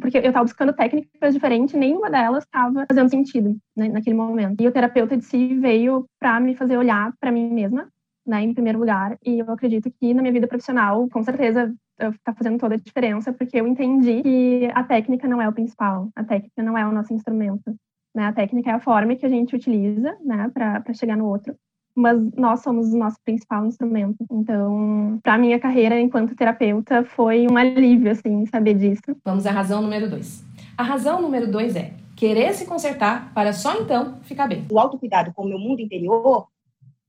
porque 0.00 0.18
eu 0.18 0.22
estava 0.22 0.44
buscando 0.44 0.72
técnicas 0.72 1.34
diferentes, 1.34 1.74
nenhuma 1.74 2.10
delas 2.10 2.44
estava 2.44 2.84
fazendo 2.86 3.08
sentido 3.08 3.56
né, 3.76 3.88
naquele 3.88 4.14
momento. 4.14 4.60
E 4.60 4.68
o 4.68 4.70
terapeuta 4.70 5.16
de 5.16 5.24
si 5.24 5.58
veio 5.58 6.06
para 6.20 6.38
me 6.38 6.54
fazer 6.54 6.76
olhar 6.76 7.12
para 7.18 7.32
mim 7.32 7.50
mesma, 7.52 7.88
né, 8.26 8.42
em 8.42 8.52
primeiro 8.52 8.78
lugar. 8.78 9.16
E 9.24 9.38
eu 9.38 9.50
acredito 9.50 9.90
que 9.90 10.12
na 10.12 10.22
minha 10.22 10.32
vida 10.32 10.46
profissional, 10.46 11.08
com 11.08 11.22
certeza, 11.22 11.72
está 11.98 12.34
fazendo 12.34 12.58
toda 12.58 12.74
a 12.74 12.78
diferença, 12.78 13.32
porque 13.32 13.58
eu 13.60 13.66
entendi 13.66 14.22
que 14.22 14.70
a 14.74 14.82
técnica 14.82 15.26
não 15.28 15.40
é 15.40 15.48
o 15.48 15.52
principal, 15.52 16.10
a 16.14 16.24
técnica 16.24 16.62
não 16.62 16.76
é 16.76 16.86
o 16.86 16.92
nosso 16.92 17.14
instrumento. 17.14 17.74
Né? 18.14 18.24
A 18.24 18.32
técnica 18.32 18.70
é 18.70 18.74
a 18.74 18.80
forma 18.80 19.14
que 19.14 19.26
a 19.26 19.28
gente 19.28 19.54
utiliza 19.54 20.16
né, 20.24 20.50
para 20.52 20.92
chegar 20.94 21.16
no 21.16 21.26
outro, 21.26 21.54
mas 21.94 22.18
nós 22.34 22.60
somos 22.60 22.92
o 22.92 22.98
nosso 22.98 23.16
principal 23.24 23.64
instrumento. 23.64 24.24
Então, 24.30 25.18
para 25.22 25.38
minha 25.38 25.58
carreira 25.58 25.98
enquanto 26.00 26.34
terapeuta, 26.34 27.04
foi 27.04 27.46
um 27.46 27.56
alívio, 27.56 28.10
assim, 28.10 28.44
saber 28.46 28.74
disso. 28.74 29.16
Vamos 29.24 29.46
à 29.46 29.50
razão 29.50 29.80
número 29.80 30.10
dois. 30.10 30.44
A 30.76 30.82
razão 30.82 31.22
número 31.22 31.50
dois 31.50 31.74
é 31.76 31.92
querer 32.14 32.54
se 32.54 32.66
consertar 32.66 33.32
para 33.34 33.52
só 33.52 33.80
então 33.80 34.18
ficar 34.22 34.46
bem. 34.46 34.66
O 34.70 34.78
autocuidado 34.78 35.32
com 35.32 35.42
o 35.42 35.48
meu 35.48 35.58
mundo 35.58 35.80
interior 35.80 36.48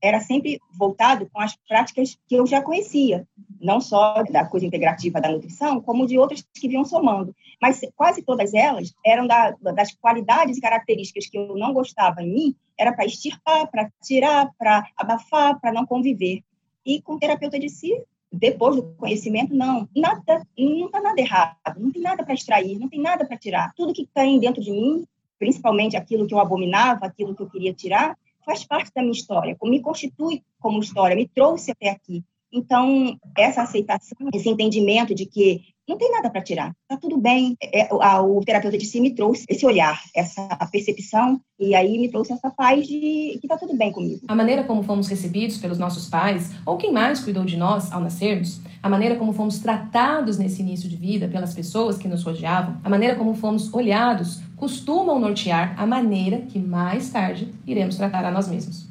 era 0.00 0.20
sempre 0.20 0.60
voltado 0.76 1.28
com 1.32 1.40
as 1.40 1.56
práticas 1.68 2.18
que 2.28 2.34
eu 2.34 2.46
já 2.46 2.62
conhecia, 2.62 3.26
não 3.60 3.80
só 3.80 4.22
da 4.22 4.44
coisa 4.44 4.66
integrativa 4.66 5.20
da 5.20 5.30
nutrição, 5.30 5.80
como 5.80 6.06
de 6.06 6.18
outras 6.18 6.44
que 6.54 6.68
vinham 6.68 6.84
somando. 6.84 7.34
Mas 7.60 7.80
quase 7.96 8.22
todas 8.22 8.54
elas 8.54 8.94
eram 9.04 9.26
da, 9.26 9.50
das 9.74 9.92
qualidades 9.92 10.56
e 10.56 10.60
características 10.60 11.26
que 11.26 11.36
eu 11.36 11.56
não 11.56 11.72
gostava 11.72 12.22
em 12.22 12.32
mim, 12.32 12.56
era 12.78 12.92
para 12.92 13.06
extirpar, 13.06 13.68
para 13.70 13.90
tirar, 14.02 14.50
para 14.56 14.86
abafar, 14.96 15.60
para 15.60 15.72
não 15.72 15.84
conviver. 15.84 16.42
E 16.86 17.02
com 17.02 17.14
o 17.14 17.18
terapeuta 17.18 17.58
de 17.58 17.68
si, 17.68 17.92
depois 18.32 18.76
do 18.76 18.82
conhecimento, 18.94 19.54
não, 19.54 19.88
nada, 19.96 20.46
não 20.56 20.86
está 20.86 21.00
nada 21.00 21.20
errado, 21.20 21.56
não 21.78 21.90
tem 21.90 22.02
nada 22.02 22.24
para 22.24 22.34
extrair, 22.34 22.78
não 22.78 22.88
tem 22.88 23.00
nada 23.00 23.26
para 23.26 23.36
tirar. 23.36 23.72
Tudo 23.74 23.92
que 23.92 24.08
tem 24.14 24.38
dentro 24.38 24.62
de 24.62 24.70
mim, 24.70 25.04
principalmente 25.38 25.96
aquilo 25.96 26.26
que 26.26 26.34
eu 26.34 26.38
abominava, 26.38 27.06
aquilo 27.06 27.34
que 27.34 27.42
eu 27.42 27.50
queria 27.50 27.72
tirar, 27.72 28.16
faz 28.48 28.64
parte 28.64 28.90
da 28.96 29.02
minha 29.02 29.12
história, 29.12 29.54
me 29.62 29.80
constitui 29.82 30.42
como 30.58 30.80
história, 30.80 31.14
me 31.14 31.28
trouxe 31.28 31.70
até 31.70 31.90
aqui. 31.90 32.24
Então, 32.50 33.14
essa 33.36 33.60
aceitação, 33.60 34.16
esse 34.32 34.48
entendimento 34.48 35.14
de 35.14 35.26
que 35.26 35.60
não 35.86 35.98
tem 35.98 36.10
nada 36.10 36.30
para 36.30 36.42
tirar, 36.42 36.74
tá 36.88 36.96
tudo 36.96 37.18
bem. 37.18 37.56
É, 37.62 37.88
a, 37.90 38.22
o 38.22 38.40
terapeuta 38.40 38.78
de 38.78 38.86
si 38.86 39.00
me 39.00 39.14
trouxe 39.14 39.44
esse 39.50 39.66
olhar, 39.66 40.02
essa 40.14 40.46
percepção, 40.72 41.38
e 41.58 41.74
aí 41.74 41.98
me 41.98 42.08
trouxe 42.10 42.32
essa 42.32 42.50
paz 42.50 42.86
de 42.86 43.38
que 43.40 43.46
tá 43.46 43.58
tudo 43.58 43.76
bem 43.76 43.92
comigo. 43.92 44.22
A 44.28 44.34
maneira 44.34 44.64
como 44.64 44.82
fomos 44.82 45.08
recebidos 45.08 45.58
pelos 45.58 45.78
nossos 45.78 46.08
pais, 46.08 46.50
ou 46.64 46.78
quem 46.78 46.90
mais 46.90 47.20
cuidou 47.20 47.44
de 47.44 47.56
nós 47.56 47.92
ao 47.92 48.00
nascermos, 48.00 48.62
a 48.82 48.88
maneira 48.88 49.16
como 49.16 49.34
fomos 49.34 49.58
tratados 49.58 50.38
nesse 50.38 50.62
início 50.62 50.88
de 50.88 50.96
vida 50.96 51.28
pelas 51.28 51.54
pessoas 51.54 51.98
que 51.98 52.08
nos 52.08 52.22
rodeavam, 52.22 52.80
a 52.82 52.88
maneira 52.88 53.14
como 53.14 53.34
fomos 53.34 53.72
olhados, 53.74 54.40
costumam 54.58 55.18
nortear 55.18 55.74
a 55.78 55.86
maneira 55.86 56.42
que 56.42 56.58
mais 56.58 57.10
tarde 57.10 57.48
iremos 57.66 57.96
tratar 57.96 58.24
a 58.24 58.30
nós 58.30 58.48
mesmos. 58.48 58.86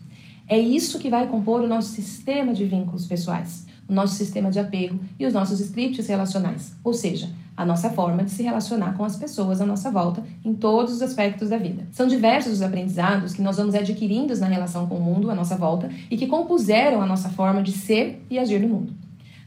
É 0.48 0.58
isso 0.58 1.00
que 1.00 1.10
vai 1.10 1.28
compor 1.28 1.62
o 1.62 1.68
nosso 1.68 1.90
sistema 1.90 2.54
de 2.54 2.66
vínculos 2.66 3.06
pessoais 3.06 3.68
o 3.88 3.94
nosso 3.94 4.16
sistema 4.16 4.52
de 4.52 4.60
apego 4.60 5.00
e 5.18 5.26
os 5.26 5.34
nossos 5.34 5.60
scripts 5.60 6.08
relacionais, 6.08 6.76
ou 6.84 6.94
seja, 6.94 7.30
a 7.56 7.66
nossa 7.66 7.90
forma 7.90 8.24
de 8.24 8.30
se 8.30 8.44
relacionar 8.44 8.94
com 8.96 9.04
as 9.04 9.16
pessoas 9.16 9.62
à 9.62 9.66
nossa 9.66 9.90
volta 9.90 10.24
em 10.46 10.54
todos 10.54 10.94
os 10.94 11.02
aspectos 11.02 11.50
da 11.50 11.58
vida. 11.58 11.88
São 11.92 12.06
diversos 12.06 12.54
os 12.54 12.62
aprendizados 12.62 13.34
que 13.34 13.42
nós 13.42 13.58
vamos 13.58 13.74
adquirindo 13.74 14.38
na 14.38 14.48
relação 14.48 14.86
com 14.86 14.96
o 14.96 15.02
mundo 15.02 15.32
à 15.32 15.36
nossa 15.36 15.56
volta 15.56 15.90
e 16.12 16.18
que 16.18 16.28
compuseram 16.28 17.02
a 17.02 17.06
nossa 17.06 17.30
forma 17.30 17.64
de 17.64 17.72
ser 17.72 18.24
e 18.30 18.38
agir 18.38 18.60
no 18.60 18.68
mundo. 18.68 18.94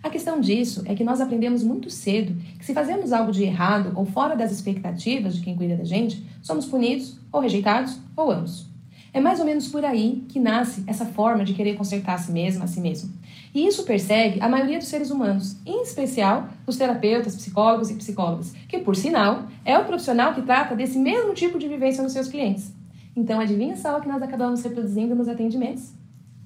A 0.02 0.08
questão 0.08 0.40
disso 0.40 0.82
é 0.86 0.94
que 0.94 1.04
nós 1.04 1.20
aprendemos 1.20 1.62
muito 1.62 1.90
cedo 1.90 2.34
que 2.58 2.64
se 2.64 2.72
fazemos 2.72 3.12
algo 3.12 3.30
de 3.30 3.44
errado 3.44 3.92
ou 3.94 4.06
fora 4.06 4.34
das 4.34 4.50
expectativas 4.50 5.36
de 5.36 5.42
quem 5.42 5.54
cuida 5.54 5.76
da 5.76 5.84
gente, 5.84 6.24
somos 6.42 6.64
punidos 6.64 7.18
ou 7.30 7.40
rejeitados 7.40 7.98
ou 8.16 8.30
ambos. 8.30 8.66
É 9.12 9.20
mais 9.20 9.40
ou 9.40 9.44
menos 9.44 9.68
por 9.68 9.84
aí 9.84 10.24
que 10.28 10.40
nasce 10.40 10.84
essa 10.86 11.04
forma 11.04 11.44
de 11.44 11.52
querer 11.52 11.76
consertar 11.76 12.14
a 12.14 12.18
si 12.18 12.32
a 12.62 12.66
si 12.66 12.80
mesmo. 12.80 13.12
E 13.52 13.66
isso 13.66 13.82
persegue 13.82 14.40
a 14.40 14.48
maioria 14.48 14.78
dos 14.78 14.88
seres 14.88 15.10
humanos, 15.10 15.56
em 15.66 15.82
especial 15.82 16.48
os 16.66 16.76
terapeutas, 16.76 17.34
psicólogos 17.34 17.90
e 17.90 17.94
psicólogas, 17.94 18.54
que, 18.68 18.78
por 18.78 18.94
sinal, 18.94 19.48
é 19.64 19.76
o 19.76 19.84
profissional 19.84 20.32
que 20.32 20.42
trata 20.42 20.76
desse 20.76 20.98
mesmo 20.98 21.34
tipo 21.34 21.58
de 21.58 21.68
vivência 21.68 22.02
nos 22.02 22.12
seus 22.12 22.28
clientes. 22.28 22.72
Então, 23.14 23.40
adivinha 23.40 23.76
só 23.76 23.98
o 23.98 24.00
que 24.00 24.08
nós 24.08 24.22
acabamos 24.22 24.62
reproduzindo 24.62 25.14
nos 25.16 25.28
atendimentos? 25.28 25.92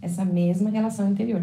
Essa 0.01 0.25
mesma 0.25 0.71
relação 0.71 1.11
interior. 1.11 1.43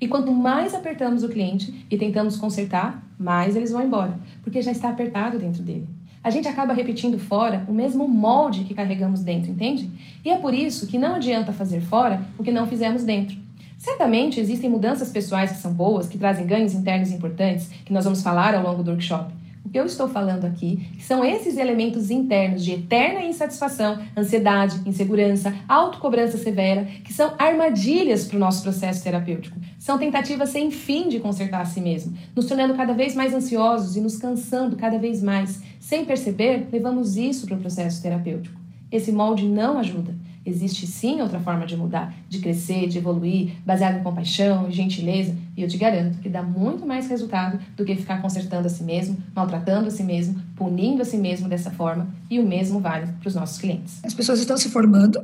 E 0.00 0.06
quanto 0.06 0.32
mais 0.32 0.74
apertamos 0.74 1.22
o 1.22 1.28
cliente 1.28 1.86
e 1.90 1.96
tentamos 1.96 2.36
consertar, 2.36 3.02
mais 3.18 3.56
eles 3.56 3.72
vão 3.72 3.82
embora, 3.82 4.18
porque 4.42 4.62
já 4.62 4.70
está 4.70 4.90
apertado 4.90 5.38
dentro 5.38 5.62
dele. 5.62 5.88
A 6.22 6.30
gente 6.30 6.48
acaba 6.48 6.72
repetindo 6.72 7.18
fora 7.18 7.64
o 7.68 7.72
mesmo 7.72 8.06
molde 8.06 8.64
que 8.64 8.74
carregamos 8.74 9.22
dentro, 9.22 9.50
entende? 9.50 9.90
E 10.24 10.30
é 10.30 10.36
por 10.36 10.52
isso 10.52 10.86
que 10.86 10.98
não 10.98 11.14
adianta 11.14 11.52
fazer 11.52 11.80
fora 11.80 12.20
o 12.38 12.42
que 12.42 12.50
não 12.50 12.66
fizemos 12.66 13.04
dentro. 13.04 13.36
Certamente 13.78 14.40
existem 14.40 14.68
mudanças 14.68 15.10
pessoais 15.10 15.52
que 15.52 15.58
são 15.58 15.72
boas, 15.72 16.08
que 16.08 16.18
trazem 16.18 16.46
ganhos 16.46 16.74
internos 16.74 17.12
importantes, 17.12 17.70
que 17.84 17.92
nós 17.92 18.04
vamos 18.04 18.22
falar 18.22 18.54
ao 18.54 18.62
longo 18.62 18.82
do 18.82 18.90
workshop. 18.90 19.32
Que 19.72 19.78
eu 19.78 19.84
estou 19.84 20.08
falando 20.08 20.44
aqui 20.44 20.88
são 21.00 21.24
esses 21.24 21.56
elementos 21.56 22.10
internos 22.10 22.64
de 22.64 22.72
eterna 22.72 23.22
insatisfação, 23.24 23.98
ansiedade, 24.16 24.80
insegurança, 24.86 25.54
autocobrança 25.68 26.38
severa, 26.38 26.84
que 27.04 27.12
são 27.12 27.32
armadilhas 27.38 28.24
para 28.24 28.36
o 28.36 28.40
nosso 28.40 28.62
processo 28.62 29.02
terapêutico. 29.02 29.58
São 29.78 29.98
tentativas 29.98 30.50
sem 30.50 30.70
fim 30.70 31.08
de 31.08 31.20
consertar 31.20 31.60
a 31.60 31.64
si 31.64 31.80
mesmo, 31.80 32.16
nos 32.34 32.46
tornando 32.46 32.74
cada 32.74 32.92
vez 32.92 33.14
mais 33.14 33.34
ansiosos 33.34 33.96
e 33.96 34.00
nos 34.00 34.16
cansando 34.16 34.76
cada 34.76 34.98
vez 34.98 35.22
mais. 35.22 35.62
Sem 35.80 36.04
perceber, 36.04 36.66
levamos 36.72 37.16
isso 37.16 37.46
para 37.46 37.56
o 37.56 37.60
processo 37.60 38.02
terapêutico. 38.02 38.58
Esse 38.90 39.12
molde 39.12 39.46
não 39.46 39.78
ajuda. 39.78 40.14
Existe 40.48 40.86
sim 40.86 41.20
outra 41.20 41.38
forma 41.38 41.66
de 41.66 41.76
mudar, 41.76 42.14
de 42.26 42.38
crescer, 42.38 42.88
de 42.88 42.96
evoluir, 42.96 43.52
baseado 43.66 43.98
em 43.98 44.02
compaixão 44.02 44.66
e 44.66 44.72
gentileza, 44.72 45.36
e 45.54 45.62
eu 45.62 45.68
te 45.68 45.76
garanto 45.76 46.20
que 46.20 46.28
dá 46.28 46.42
muito 46.42 46.86
mais 46.86 47.06
resultado 47.06 47.60
do 47.76 47.84
que 47.84 47.94
ficar 47.94 48.22
consertando 48.22 48.66
a 48.66 48.70
si 48.70 48.82
mesmo, 48.82 49.18
maltratando 49.34 49.88
a 49.88 49.90
si 49.90 50.02
mesmo, 50.02 50.40
punindo 50.56 51.02
a 51.02 51.04
si 51.04 51.18
mesmo 51.18 51.50
dessa 51.50 51.70
forma, 51.70 52.08
e 52.30 52.40
o 52.40 52.46
mesmo 52.46 52.80
vale 52.80 53.08
para 53.20 53.28
os 53.28 53.34
nossos 53.34 53.58
clientes. 53.58 54.02
As 54.02 54.14
pessoas 54.14 54.40
estão 54.40 54.56
se 54.56 54.70
formando, 54.70 55.22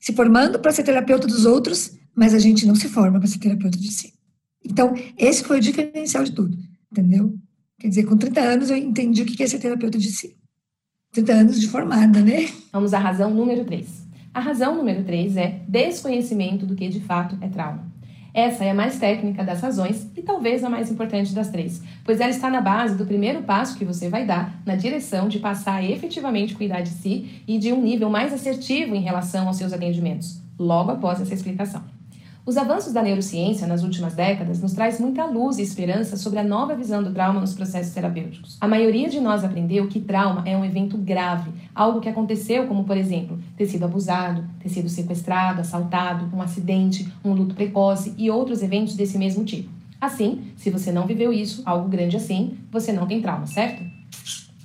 se 0.00 0.12
formando 0.12 0.58
para 0.58 0.72
ser 0.72 0.82
terapeuta 0.82 1.28
dos 1.28 1.46
outros, 1.46 1.96
mas 2.16 2.34
a 2.34 2.40
gente 2.40 2.66
não 2.66 2.74
se 2.74 2.88
forma 2.88 3.20
para 3.20 3.28
ser 3.28 3.38
terapeuta 3.38 3.78
de 3.78 3.92
si. 3.92 4.12
Então, 4.64 4.92
esse 5.16 5.44
foi 5.44 5.58
o 5.58 5.60
diferencial 5.60 6.24
de 6.24 6.32
tudo, 6.32 6.58
entendeu? 6.90 7.32
Quer 7.78 7.90
dizer, 7.90 8.04
com 8.06 8.16
30 8.16 8.40
anos 8.40 8.70
eu 8.70 8.76
entendi 8.76 9.22
o 9.22 9.24
que 9.24 9.40
é 9.40 9.46
ser 9.46 9.60
terapeuta 9.60 9.98
de 9.98 10.10
si. 10.10 10.36
30 11.14 11.32
anos 11.32 11.60
de 11.60 11.68
formada, 11.68 12.20
né? 12.20 12.48
Vamos 12.72 12.92
à 12.92 12.98
razão 12.98 13.30
número 13.30 13.64
3. 13.64 14.04
A 14.34 14.40
razão 14.40 14.74
número 14.74 15.04
3 15.04 15.36
é 15.36 15.60
desconhecimento 15.68 16.66
do 16.66 16.74
que 16.74 16.88
de 16.88 16.98
fato 16.98 17.38
é 17.40 17.46
trauma. 17.46 17.86
Essa 18.34 18.64
é 18.64 18.70
a 18.72 18.74
mais 18.74 18.98
técnica 18.98 19.44
das 19.44 19.60
razões 19.60 20.10
e 20.16 20.22
talvez 20.22 20.64
a 20.64 20.68
mais 20.68 20.90
importante 20.90 21.32
das 21.32 21.50
três, 21.50 21.80
pois 22.04 22.18
ela 22.18 22.30
está 22.30 22.50
na 22.50 22.60
base 22.60 22.96
do 22.96 23.06
primeiro 23.06 23.44
passo 23.44 23.78
que 23.78 23.84
você 23.84 24.08
vai 24.08 24.26
dar 24.26 24.60
na 24.66 24.74
direção 24.74 25.28
de 25.28 25.38
passar 25.38 25.76
a 25.76 25.84
efetivamente 25.84 26.56
cuidar 26.56 26.80
de 26.80 26.88
si 26.88 27.44
e 27.46 27.58
de 27.58 27.72
um 27.72 27.80
nível 27.80 28.10
mais 28.10 28.32
assertivo 28.32 28.96
em 28.96 29.02
relação 29.02 29.46
aos 29.46 29.56
seus 29.56 29.72
atendimentos, 29.72 30.40
logo 30.58 30.90
após 30.90 31.20
essa 31.20 31.32
explicação. 31.32 31.93
Os 32.46 32.58
avanços 32.58 32.92
da 32.92 33.00
neurociência 33.00 33.66
nas 33.66 33.82
últimas 33.82 34.14
décadas 34.14 34.60
nos 34.60 34.74
traz 34.74 35.00
muita 35.00 35.24
luz 35.24 35.58
e 35.58 35.62
esperança 35.62 36.14
sobre 36.18 36.38
a 36.38 36.44
nova 36.44 36.74
visão 36.74 37.02
do 37.02 37.10
trauma 37.10 37.40
nos 37.40 37.54
processos 37.54 37.94
terapêuticos. 37.94 38.58
A 38.60 38.68
maioria 38.68 39.08
de 39.08 39.18
nós 39.18 39.42
aprendeu 39.42 39.88
que 39.88 39.98
trauma 39.98 40.42
é 40.44 40.54
um 40.54 40.62
evento 40.62 40.98
grave, 40.98 41.50
algo 41.74 42.02
que 42.02 42.08
aconteceu, 42.08 42.66
como 42.66 42.84
por 42.84 42.98
exemplo, 42.98 43.38
ter 43.56 43.64
sido 43.64 43.86
abusado, 43.86 44.44
ter 44.60 44.68
sido 44.68 44.90
sequestrado, 44.90 45.62
assaltado, 45.62 46.28
um 46.36 46.42
acidente, 46.42 47.10
um 47.24 47.32
luto 47.32 47.54
precoce 47.54 48.12
e 48.18 48.30
outros 48.30 48.62
eventos 48.62 48.94
desse 48.94 49.16
mesmo 49.16 49.42
tipo. 49.42 49.70
Assim, 49.98 50.52
se 50.54 50.68
você 50.68 50.92
não 50.92 51.06
viveu 51.06 51.32
isso, 51.32 51.62
algo 51.64 51.88
grande 51.88 52.18
assim, 52.18 52.58
você 52.70 52.92
não 52.92 53.06
tem 53.06 53.22
trauma, 53.22 53.46
certo? 53.46 53.82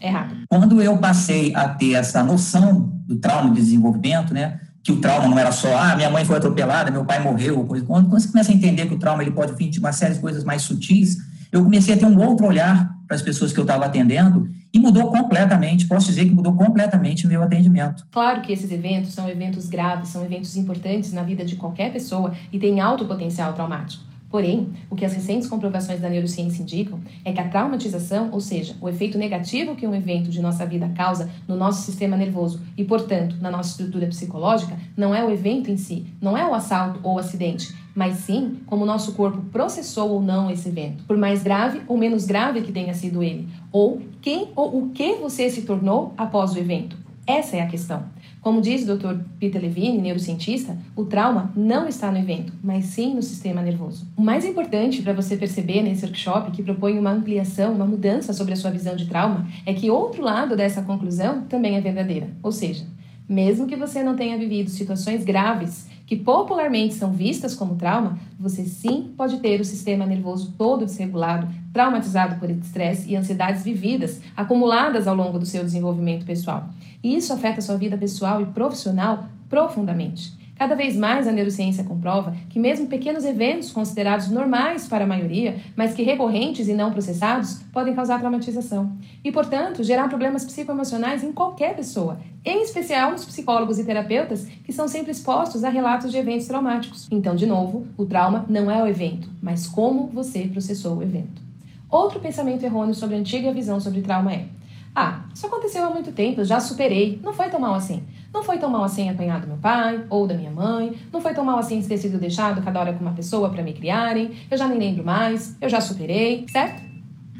Errado. 0.01 0.35
Quando 0.49 0.81
eu 0.81 0.97
passei 0.97 1.55
a 1.55 1.69
ter 1.69 1.93
essa 1.93 2.21
noção 2.23 2.91
do 3.07 3.15
trauma 3.15 3.51
de 3.51 3.61
desenvolvimento, 3.61 4.33
né? 4.33 4.59
Que 4.83 4.91
o 4.91 5.01
trauma 5.01 5.27
não 5.27 5.37
era 5.37 5.51
só, 5.51 5.77
ah, 5.77 5.95
minha 5.95 6.09
mãe 6.09 6.23
foi 6.25 6.37
atropelada, 6.37 6.89
meu 6.89 7.05
pai 7.05 7.21
morreu, 7.21 7.63
coisa. 7.65 7.85
Quando, 7.85 8.09
quando 8.09 8.21
você 8.21 8.27
começa 8.29 8.51
a 8.51 8.55
entender 8.55 8.87
que 8.87 8.93
o 8.93 8.99
trauma 8.99 9.21
ele 9.21 9.31
pode 9.31 9.53
vir 9.53 9.69
de 9.69 9.79
uma 9.79 9.91
série 9.91 10.13
de 10.13 10.19
coisas 10.19 10.43
mais 10.43 10.61
sutis, 10.61 11.17
eu 11.51 11.63
comecei 11.63 11.95
a 11.95 11.97
ter 11.97 12.05
um 12.05 12.19
outro 12.19 12.45
olhar 12.45 12.95
para 13.07 13.15
as 13.15 13.21
pessoas 13.21 13.51
que 13.51 13.59
eu 13.59 13.63
estava 13.63 13.85
atendendo 13.85 14.49
e 14.71 14.79
mudou 14.79 15.11
completamente, 15.11 15.87
posso 15.87 16.07
dizer 16.07 16.25
que 16.25 16.31
mudou 16.31 16.53
completamente 16.53 17.25
o 17.25 17.29
meu 17.29 17.41
atendimento. 17.41 18.05
Claro 18.11 18.41
que 18.41 18.53
esses 18.53 18.71
eventos 18.71 19.13
são 19.13 19.27
eventos 19.27 19.67
graves, 19.67 20.09
são 20.09 20.23
eventos 20.23 20.55
importantes 20.55 21.11
na 21.11 21.23
vida 21.23 21.43
de 21.43 21.55
qualquer 21.55 21.91
pessoa 21.91 22.33
e 22.53 22.59
têm 22.59 22.79
alto 22.79 23.05
potencial 23.05 23.53
traumático. 23.53 24.08
Porém, 24.29 24.69
o 24.89 24.95
que 24.95 25.03
as 25.03 25.13
recentes 25.13 25.47
comprovações 25.47 25.99
da 25.99 26.09
neurociência 26.09 26.61
indicam 26.61 26.99
é 27.25 27.33
que 27.33 27.39
a 27.39 27.47
traumatização, 27.47 28.29
ou 28.31 28.39
seja, 28.39 28.75
o 28.79 28.87
efeito 28.87 29.17
negativo 29.17 29.75
que 29.75 29.87
um 29.87 29.95
evento 29.95 30.29
de 30.29 30.41
nossa 30.41 30.65
vida 30.65 30.87
causa 30.95 31.29
no 31.47 31.55
nosso 31.55 31.81
sistema 31.81 32.15
nervoso 32.15 32.61
e, 32.77 32.83
portanto, 32.83 33.37
na 33.41 33.49
nossa 33.49 33.71
estrutura 33.71 34.05
psicológica, 34.07 34.77
não 34.95 35.15
é 35.15 35.25
o 35.25 35.31
evento 35.31 35.71
em 35.71 35.77
si, 35.77 36.05
não 36.21 36.37
é 36.37 36.45
o 36.45 36.53
assalto 36.53 36.99
ou 37.01 37.15
o 37.15 37.19
acidente, 37.19 37.73
mas 37.95 38.17
sim 38.17 38.59
como 38.67 38.83
o 38.83 38.85
nosso 38.85 39.13
corpo 39.13 39.41
processou 39.51 40.09
ou 40.11 40.21
não 40.21 40.51
esse 40.51 40.69
evento, 40.69 41.03
por 41.05 41.17
mais 41.17 41.41
grave 41.41 41.81
ou 41.87 41.97
menos 41.97 42.25
grave 42.25 42.61
que 42.61 42.71
tenha 42.71 42.93
sido 42.93 43.23
ele, 43.23 43.47
ou 43.71 44.01
quem 44.21 44.49
ou 44.55 44.83
o 44.83 44.89
que 44.89 45.15
você 45.15 45.49
se 45.49 45.63
tornou 45.63 46.13
após 46.15 46.53
o 46.53 46.59
evento. 46.59 46.95
Essa 47.25 47.57
é 47.57 47.61
a 47.61 47.67
questão. 47.67 48.03
Como 48.41 48.61
diz 48.61 48.87
o 48.87 48.95
Dr. 48.95 49.15
Peter 49.37 49.61
Levine, 49.61 49.97
neurocientista, 49.97 50.77
o 50.95 51.03
trauma 51.03 51.51
não 51.55 51.87
está 51.89 52.09
no 52.09 52.17
evento, 52.17 52.53
mas 52.63 52.85
sim 52.85 53.13
no 53.13 53.21
sistema 53.21 53.61
nervoso. 53.61 54.07
O 54.15 54.21
mais 54.21 54.45
importante 54.45 55.01
para 55.01 55.11
você 55.11 55.35
perceber 55.35 55.81
nesse 55.81 56.05
workshop, 56.05 56.51
que 56.51 56.63
propõe 56.63 56.97
uma 56.97 57.11
ampliação, 57.11 57.73
uma 57.73 57.85
mudança 57.85 58.31
sobre 58.31 58.53
a 58.53 58.55
sua 58.55 58.71
visão 58.71 58.95
de 58.95 59.07
trauma, 59.07 59.45
é 59.65 59.73
que 59.73 59.91
outro 59.91 60.23
lado 60.23 60.55
dessa 60.55 60.81
conclusão 60.81 61.41
também 61.49 61.75
é 61.75 61.81
verdadeira. 61.81 62.29
Ou 62.41 62.51
seja, 62.51 62.85
mesmo 63.27 63.67
que 63.67 63.75
você 63.75 64.01
não 64.01 64.15
tenha 64.15 64.37
vivido 64.37 64.69
situações 64.69 65.25
graves 65.25 65.87
que 66.09 66.15
popularmente 66.15 66.95
são 66.95 67.11
vistas 67.11 67.53
como 67.53 67.75
trauma, 67.75 68.17
você 68.39 68.65
sim 68.65 69.13
pode 69.15 69.37
ter 69.41 69.61
o 69.61 69.63
sistema 69.63 70.07
nervoso 70.07 70.55
todo 70.57 70.83
desregulado, 70.83 71.47
traumatizado 71.71 72.39
por 72.39 72.49
estresse 72.49 73.11
e 73.11 73.15
ansiedades 73.15 73.63
vividas, 73.63 74.19
acumuladas 74.35 75.07
ao 75.07 75.15
longo 75.15 75.37
do 75.37 75.45
seu 75.45 75.63
desenvolvimento 75.63 76.25
pessoal. 76.25 76.67
E 77.03 77.15
isso 77.15 77.31
afeta 77.31 77.61
sua 77.61 77.77
vida 77.77 77.95
pessoal 77.95 78.41
e 78.41 78.47
profissional 78.47 79.25
profundamente. 79.47 80.38
Cada 80.59 80.75
vez 80.75 80.93
mais 80.93 81.25
a 81.25 81.31
neurociência 81.31 81.85
comprova 81.85 82.35
que 82.49 82.59
mesmo 82.59 82.87
pequenos 82.87 83.23
eventos 83.23 83.71
considerados 83.71 84.27
normais 84.27 84.89
para 84.89 85.05
a 85.05 85.07
maioria, 85.07 85.55
mas 85.73 85.93
que 85.93 86.03
recorrentes 86.03 86.67
e 86.67 86.73
não 86.73 86.91
processados, 86.91 87.61
podem 87.71 87.95
causar 87.95 88.19
traumatização 88.19 88.91
e, 89.23 89.31
portanto, 89.31 89.85
gerar 89.85 90.09
problemas 90.09 90.43
psicoemocionais 90.43 91.23
em 91.23 91.31
qualquer 91.31 91.77
pessoa, 91.77 92.19
em 92.43 92.61
especial 92.61 93.11
nos 93.11 93.23
psicólogos 93.23 93.79
e 93.79 93.85
terapeutas 93.85 94.47
que 94.65 94.73
são 94.73 94.85
sempre 94.85 95.11
expostos 95.11 95.63
a 95.63 95.69
relatos 95.69 96.11
de 96.11 96.17
eventos 96.17 96.47
traumáticos. 96.47 97.07
Então, 97.09 97.37
de 97.37 97.45
novo, 97.45 97.87
o 97.95 98.05
trauma 98.05 98.45
não 98.49 98.69
é 98.69 98.83
o 98.83 98.87
evento, 98.87 99.29
mas 99.41 99.65
como 99.65 100.07
você 100.07 100.41
processou 100.41 100.97
o 100.97 101.03
evento. 101.03 101.41
Outro 101.89 102.19
pensamento 102.19 102.65
errôneo 102.65 102.93
sobre 102.93 103.15
a 103.15 103.19
antiga 103.19 103.53
visão 103.53 103.79
sobre 103.79 104.01
trauma 104.01 104.33
é: 104.33 104.45
ah, 104.93 105.23
isso 105.33 105.45
aconteceu 105.45 105.85
há 105.85 105.89
muito 105.89 106.11
tempo, 106.11 106.41
eu 106.41 106.45
já 106.45 106.59
superei, 106.59 107.17
não 107.23 107.31
foi 107.31 107.47
tão 107.47 107.61
mal 107.61 107.75
assim. 107.75 108.03
Não 108.33 108.43
foi 108.43 108.59
tão 108.59 108.69
mal 108.69 108.83
assim 108.83 109.09
apanhar 109.09 109.41
do 109.41 109.47
meu 109.47 109.57
pai 109.57 110.05
ou 110.09 110.27
da 110.27 110.35
minha 110.35 110.51
mãe, 110.51 110.95
não 111.11 111.19
foi 111.19 111.33
tão 111.33 111.43
mal 111.43 111.57
assim 111.57 111.81
ter 111.81 111.97
sido 111.97 112.19
deixado 112.19 112.63
cada 112.63 112.79
hora 112.79 112.93
com 112.93 113.01
uma 113.01 113.13
pessoa 113.13 113.49
para 113.49 113.63
me 113.63 113.73
criarem, 113.73 114.31
eu 114.49 114.57
já 114.57 114.67
nem 114.67 114.77
lembro 114.77 115.03
mais, 115.03 115.57
eu 115.59 115.69
já 115.69 115.81
superei, 115.81 116.45
certo? 116.47 116.83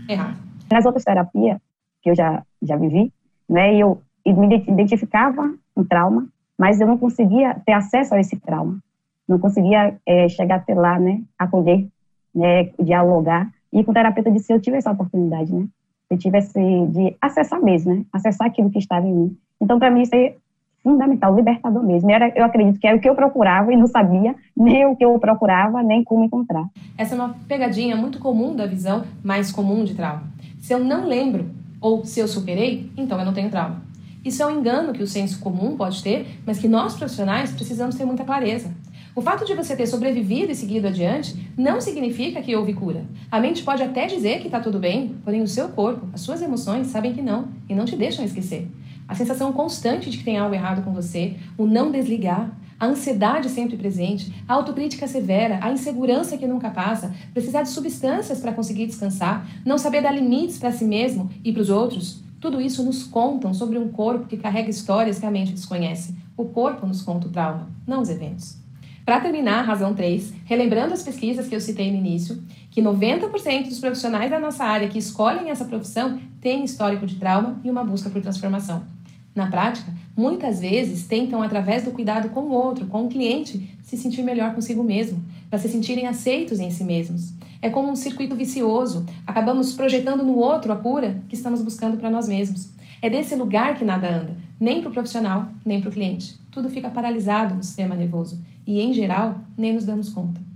Errado. 0.08 0.38
Nas 0.72 0.86
outras 0.86 1.04
terapias 1.04 1.60
que 2.02 2.10
eu 2.10 2.16
já, 2.16 2.44
já 2.62 2.76
vivi, 2.76 3.14
né, 3.48 3.76
eu 3.76 4.02
me 4.26 4.56
identificava 4.68 5.54
um 5.76 5.84
trauma, 5.84 6.28
mas 6.58 6.82
eu 6.82 6.88
não 6.88 6.98
conseguia 6.98 7.56
ter 7.66 7.74
acesso 7.74 8.16
a 8.16 8.20
esse 8.20 8.38
trauma. 8.38 8.80
Não 9.28 9.38
conseguia 9.40 9.96
é, 10.06 10.28
chegar 10.28 10.56
até 10.56 10.74
lá, 10.74 11.00
né, 11.00 11.22
acolher, 11.38 11.88
né, 12.34 12.72
dialogar. 12.80 13.50
E 13.72 13.84
com 13.84 13.92
o 13.92 13.94
terapeuta 13.94 14.32
de 14.32 14.40
si 14.40 14.52
eu 14.52 14.60
tive 14.60 14.78
essa 14.78 14.92
oportunidade, 14.92 15.54
né? 15.54 15.68
Eu 16.10 16.18
tive 16.18 16.40
esse, 16.40 16.60
de 16.88 17.16
acessar 17.22 17.62
mesmo, 17.62 17.94
né? 17.94 18.06
Acessar 18.12 18.48
aquilo 18.48 18.72
que 18.72 18.80
estava 18.80 19.06
em 19.06 19.14
mim. 19.14 19.38
Então, 19.62 19.78
para 19.78 19.92
mim, 19.92 20.02
isso 20.02 20.16
é 20.16 20.36
fundamental, 20.84 21.36
libertador 21.36 21.84
mesmo. 21.84 22.10
Era, 22.12 22.32
eu 22.36 22.44
acredito 22.44 22.80
que 22.80 22.88
era 22.88 22.98
o 22.98 23.00
que 23.00 23.10
eu 23.10 23.16
procurava 23.16 23.72
e 23.72 23.78
não 23.78 23.88
sabia 23.88 24.36
nem 24.56 24.86
o 24.86 24.96
que 24.96 25.06
eu 25.06 25.18
procurava, 25.20 25.84
nem 25.84 26.04
como 26.04 26.24
encontrar. 26.24 26.66
Essa 26.98 27.16
é 27.16 27.18
uma 27.18 27.36
pegadinha 27.48 27.96
muito 27.96 28.20
comum 28.20 28.56
da 28.56 28.66
visão 28.66 29.04
mais 29.24 29.52
comum 29.52 29.84
de 29.84 29.96
trauma. 29.96 30.24
Se 30.60 30.74
eu 30.74 30.80
não 30.80 31.06
lembro 31.06 31.50
ou 31.82 32.04
se 32.04 32.20
eu 32.20 32.28
superei, 32.28 32.90
então 32.98 33.18
eu 33.20 33.26
não 33.26 33.34
tenho 33.34 33.50
trauma. 33.50 33.82
Isso 34.24 34.44
é 34.44 34.46
um 34.46 34.60
engano 34.60 34.92
que 34.92 35.02
o 35.02 35.08
senso 35.08 35.40
comum 35.40 35.78
pode 35.78 36.04
ter, 36.04 36.40
mas 36.46 36.60
que 36.60 36.68
nós 36.68 36.96
profissionais 36.96 37.52
precisamos 37.52 37.96
ter 37.96 38.06
muita 38.06 38.26
clareza. 38.26 38.70
O 39.16 39.22
fato 39.22 39.46
de 39.46 39.54
você 39.54 39.76
ter 39.76 39.88
sobrevivido 39.88 40.52
e 40.52 40.56
seguido 40.56 40.88
adiante 40.88 41.36
não 41.58 41.82
significa 41.82 42.42
que 42.42 42.56
houve 42.56 42.74
cura. 42.74 43.06
A 43.32 43.40
mente 43.40 43.64
pode 43.64 43.82
até 43.82 44.06
dizer 44.06 44.40
que 44.40 44.48
está 44.48 44.60
tudo 44.60 44.78
bem, 44.78 45.16
porém 45.24 45.42
o 45.42 45.48
seu 45.48 45.70
corpo, 45.70 46.08
as 46.14 46.22
suas 46.22 46.42
emoções 46.42 46.88
sabem 46.88 47.14
que 47.14 47.22
não 47.22 47.48
e 47.68 47.74
não 47.74 47.86
te 47.86 47.96
deixam 47.96 48.24
esquecer. 48.24 48.68
A 49.10 49.16
sensação 49.16 49.52
constante 49.52 50.08
de 50.08 50.20
que 50.20 50.24
tem 50.24 50.38
algo 50.38 50.54
errado 50.54 50.84
com 50.84 50.94
você, 50.94 51.36
o 51.58 51.66
não 51.66 51.90
desligar, 51.90 52.56
a 52.80 52.86
ansiedade 52.86 53.50
sempre 53.50 53.76
presente, 53.76 54.32
a 54.48 54.54
autocrítica 54.54 55.08
severa, 55.08 55.58
a 55.64 55.72
insegurança 55.72 56.38
que 56.38 56.46
nunca 56.46 56.70
passa, 56.70 57.12
precisar 57.34 57.64
de 57.64 57.70
substâncias 57.70 58.40
para 58.40 58.54
conseguir 58.54 58.86
descansar, 58.86 59.50
não 59.66 59.80
saber 59.80 60.04
dar 60.04 60.12
limites 60.12 60.60
para 60.60 60.72
si 60.72 60.86
mesmo 60.86 61.28
e 61.44 61.52
para 61.52 61.64
os 61.64 61.72
outros, 61.72 62.24
tudo 62.40 62.62
isso 62.62 62.84
nos 62.84 63.04
contam 63.04 63.52
sobre 63.52 63.80
um 63.80 63.90
corpo 63.90 64.28
que 64.28 64.38
carrega 64.38 64.70
histórias 64.70 65.18
que 65.18 65.26
a 65.26 65.32
mente 65.32 65.54
desconhece. 65.54 66.16
O 66.38 66.46
corpo 66.46 66.86
nos 66.86 67.02
conta 67.02 67.28
o 67.28 67.32
trauma, 67.32 67.68
não 67.88 68.04
os 68.04 68.10
eventos. 68.10 68.58
Para 69.04 69.22
terminar, 69.22 69.64
razão 69.64 69.96
3, 69.96 70.36
relembrando 70.46 70.94
as 70.94 71.02
pesquisas 71.02 71.48
que 71.48 71.56
eu 71.56 71.60
citei 71.60 71.92
no 71.92 71.98
início, 71.98 72.44
que 72.70 72.80
90% 72.80 73.70
dos 73.70 73.80
profissionais 73.80 74.30
da 74.30 74.40
nossa 74.40 74.64
área 74.64 74.88
que 74.88 75.00
escolhem 75.00 75.50
essa 75.50 75.66
profissão 75.66 76.20
têm 76.40 76.64
histórico 76.64 77.08
de 77.08 77.16
trauma 77.16 77.60
e 77.64 77.72
uma 77.72 77.84
busca 77.84 78.08
por 78.08 78.22
transformação. 78.22 78.99
Na 79.36 79.48
prática, 79.48 79.92
muitas 80.18 80.60
vezes 80.60 81.08
tentam, 81.08 81.42
através 81.42 81.84
do 81.84 81.92
cuidado 81.92 82.30
com 82.30 82.42
o 82.42 82.52
outro, 82.52 82.88
com 82.88 83.06
o 83.06 83.10
cliente, 83.10 83.78
se 83.84 83.98
sentir 83.98 84.24
melhor 84.24 84.54
consigo 84.54 84.84
mesmo, 84.84 85.24
para 85.50 85.60
se 85.60 85.70
sentirem 85.70 86.08
aceitos 86.08 86.60
em 86.60 86.72
si 86.72 86.84
mesmos. 86.84 87.34
É 87.62 87.70
como 87.70 87.92
um 87.92 87.96
circuito 87.96 88.36
vicioso. 88.36 89.06
Acabamos 89.28 89.74
projetando 89.74 90.24
no 90.24 90.38
outro 90.38 90.72
a 90.72 90.76
cura 90.76 91.22
que 91.28 91.36
estamos 91.36 91.62
buscando 91.62 91.98
para 91.98 92.10
nós 92.10 92.28
mesmos. 92.28 92.70
É 93.02 93.10
desse 93.10 93.36
lugar 93.36 93.78
que 93.78 93.86
nada 93.86 94.10
anda, 94.10 94.36
nem 94.60 94.82
para 94.82 94.90
o 94.90 94.94
profissional, 94.94 95.48
nem 95.66 95.80
para 95.80 95.90
o 95.90 95.94
cliente. 95.94 96.38
Tudo 96.52 96.70
fica 96.70 96.90
paralisado 96.90 97.56
no 97.56 97.64
sistema 97.64 97.96
nervoso 97.96 98.42
e, 98.66 98.82
em 98.82 98.94
geral, 98.94 99.40
nem 99.58 99.74
nos 99.74 99.86
damos 99.86 100.10
conta. 100.10 100.49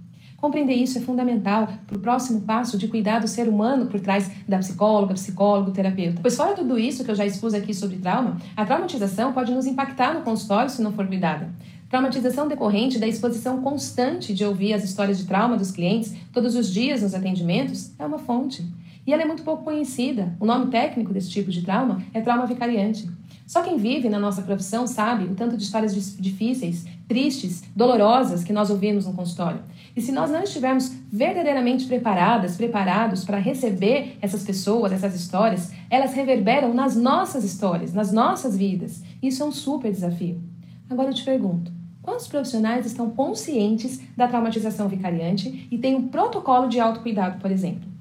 Compreender 0.43 0.73
isso 0.73 0.97
é 0.97 1.01
fundamental 1.01 1.69
para 1.87 1.97
o 1.97 2.01
próximo 2.01 2.41
passo 2.41 2.77
de 2.77 2.89
cuidar 2.89 3.19
do 3.19 3.29
ser 3.29 3.47
humano 3.47 3.85
por 3.85 4.01
trás 4.01 4.29
da 4.45 4.57
psicóloga, 4.57 5.13
psicólogo, 5.13 5.71
terapeuta. 5.71 6.19
Pois 6.21 6.35
fora 6.35 6.53
tudo 6.53 6.77
isso 6.77 7.05
que 7.05 7.09
eu 7.09 7.15
já 7.15 7.25
expus 7.25 7.53
aqui 7.53 7.73
sobre 7.73 7.95
trauma, 7.95 8.35
a 8.53 8.65
traumatização 8.65 9.31
pode 9.31 9.53
nos 9.53 9.65
impactar 9.65 10.13
no 10.13 10.19
consultório 10.19 10.69
se 10.69 10.81
não 10.81 10.91
for 10.91 11.07
cuidada. 11.07 11.49
Traumatização 11.89 12.45
decorrente 12.49 12.99
da 12.99 13.07
exposição 13.07 13.61
constante 13.61 14.33
de 14.33 14.43
ouvir 14.43 14.73
as 14.73 14.83
histórias 14.83 15.17
de 15.17 15.23
trauma 15.23 15.55
dos 15.55 15.71
clientes 15.71 16.13
todos 16.33 16.57
os 16.57 16.69
dias 16.69 17.01
nos 17.01 17.15
atendimentos 17.15 17.93
é 17.97 18.05
uma 18.05 18.19
fonte. 18.19 18.65
E 19.05 19.13
ela 19.13 19.23
é 19.23 19.25
muito 19.25 19.43
pouco 19.43 19.63
conhecida. 19.63 20.35
O 20.39 20.45
nome 20.45 20.67
técnico 20.67 21.13
desse 21.13 21.29
tipo 21.29 21.51
de 21.51 21.61
trauma 21.61 22.01
é 22.13 22.21
trauma 22.21 22.45
vicariante. 22.45 23.09
Só 23.45 23.61
quem 23.61 23.77
vive 23.77 24.09
na 24.09 24.19
nossa 24.19 24.41
profissão 24.41 24.87
sabe 24.87 25.25
o 25.25 25.35
tanto 25.35 25.57
de 25.57 25.63
histórias 25.63 25.93
difíceis, 26.17 26.85
tristes, 27.07 27.63
dolorosas 27.75 28.43
que 28.43 28.53
nós 28.53 28.69
ouvimos 28.69 29.05
no 29.05 29.13
consultório. 29.13 29.59
E 29.95 30.01
se 30.01 30.11
nós 30.11 30.31
não 30.31 30.41
estivermos 30.41 30.91
verdadeiramente 31.11 31.85
preparadas, 31.85 32.55
preparados 32.55 33.23
para 33.23 33.37
receber 33.37 34.17
essas 34.21 34.43
pessoas, 34.43 34.91
essas 34.91 35.13
histórias, 35.13 35.71
elas 35.89 36.13
reverberam 36.13 36.73
nas 36.73 36.95
nossas 36.95 37.43
histórias, 37.43 37.93
nas 37.93 38.11
nossas 38.11 38.57
vidas. 38.57 39.03
Isso 39.21 39.43
é 39.43 39.45
um 39.45 39.51
super 39.51 39.91
desafio. 39.91 40.41
Agora 40.89 41.09
eu 41.09 41.13
te 41.13 41.23
pergunto: 41.23 41.71
quantos 42.01 42.27
profissionais 42.27 42.85
estão 42.85 43.09
conscientes 43.11 43.99
da 44.15 44.27
traumatização 44.27 44.87
vicariante 44.87 45.67
e 45.69 45.77
têm 45.77 45.95
um 45.95 46.07
protocolo 46.07 46.67
de 46.67 46.79
autocuidado, 46.79 47.39
por 47.39 47.51
exemplo? 47.51 47.92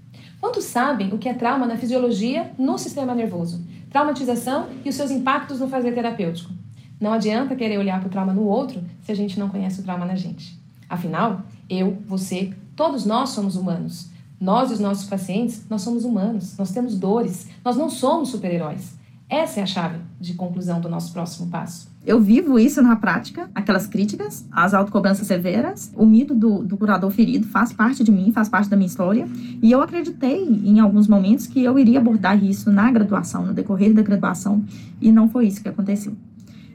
Quantos 0.42 0.64
sabem 0.64 1.14
o 1.14 1.18
que 1.18 1.28
é 1.28 1.34
trauma 1.34 1.68
na 1.68 1.76
fisiologia, 1.76 2.50
no 2.58 2.76
sistema 2.76 3.14
nervoso? 3.14 3.64
Traumatização 3.88 4.66
e 4.84 4.88
os 4.88 4.96
seus 4.96 5.12
impactos 5.12 5.60
no 5.60 5.68
fazer 5.68 5.92
terapêutico. 5.92 6.52
Não 7.00 7.12
adianta 7.12 7.54
querer 7.54 7.78
olhar 7.78 8.00
para 8.00 8.08
o 8.08 8.10
trauma 8.10 8.32
no 8.32 8.42
outro 8.42 8.82
se 9.02 9.12
a 9.12 9.14
gente 9.14 9.38
não 9.38 9.48
conhece 9.48 9.78
o 9.78 9.84
trauma 9.84 10.04
na 10.04 10.16
gente. 10.16 10.60
Afinal, 10.88 11.42
eu, 11.70 11.96
você, 12.08 12.52
todos 12.74 13.06
nós 13.06 13.30
somos 13.30 13.54
humanos. 13.54 14.10
Nós 14.40 14.72
e 14.72 14.74
os 14.74 14.80
nossos 14.80 15.08
pacientes, 15.08 15.64
nós 15.70 15.82
somos 15.82 16.04
humanos, 16.04 16.58
nós 16.58 16.72
temos 16.72 16.98
dores, 16.98 17.46
nós 17.64 17.76
não 17.76 17.88
somos 17.88 18.30
super-heróis. 18.30 18.94
Essa 19.32 19.60
é 19.60 19.62
a 19.62 19.66
chave 19.66 19.96
de 20.20 20.34
conclusão 20.34 20.78
do 20.78 20.90
nosso 20.90 21.10
próximo 21.10 21.48
passo. 21.48 21.90
Eu 22.04 22.20
vivo 22.20 22.58
isso 22.58 22.82
na 22.82 22.96
prática, 22.96 23.48
aquelas 23.54 23.86
críticas, 23.86 24.46
as 24.52 24.74
autocobranças 24.74 25.26
severas, 25.26 25.90
o 25.96 26.04
mito 26.04 26.34
do, 26.34 26.62
do, 26.62 26.76
curador 26.76 27.10
ferido 27.10 27.46
faz 27.46 27.72
parte 27.72 28.04
de 28.04 28.12
mim, 28.12 28.30
faz 28.30 28.50
parte 28.50 28.68
da 28.68 28.76
minha 28.76 28.88
história. 28.88 29.26
E 29.62 29.72
eu 29.72 29.80
acreditei 29.80 30.44
em 30.46 30.80
alguns 30.80 31.08
momentos 31.08 31.46
que 31.46 31.64
eu 31.64 31.78
iria 31.78 31.98
abordar 31.98 32.44
isso 32.44 32.70
na 32.70 32.90
graduação, 32.90 33.46
no 33.46 33.54
decorrer 33.54 33.94
da 33.94 34.02
graduação, 34.02 34.62
e 35.00 35.10
não 35.10 35.30
foi 35.30 35.46
isso 35.46 35.62
que 35.62 35.68
aconteceu. 35.70 36.12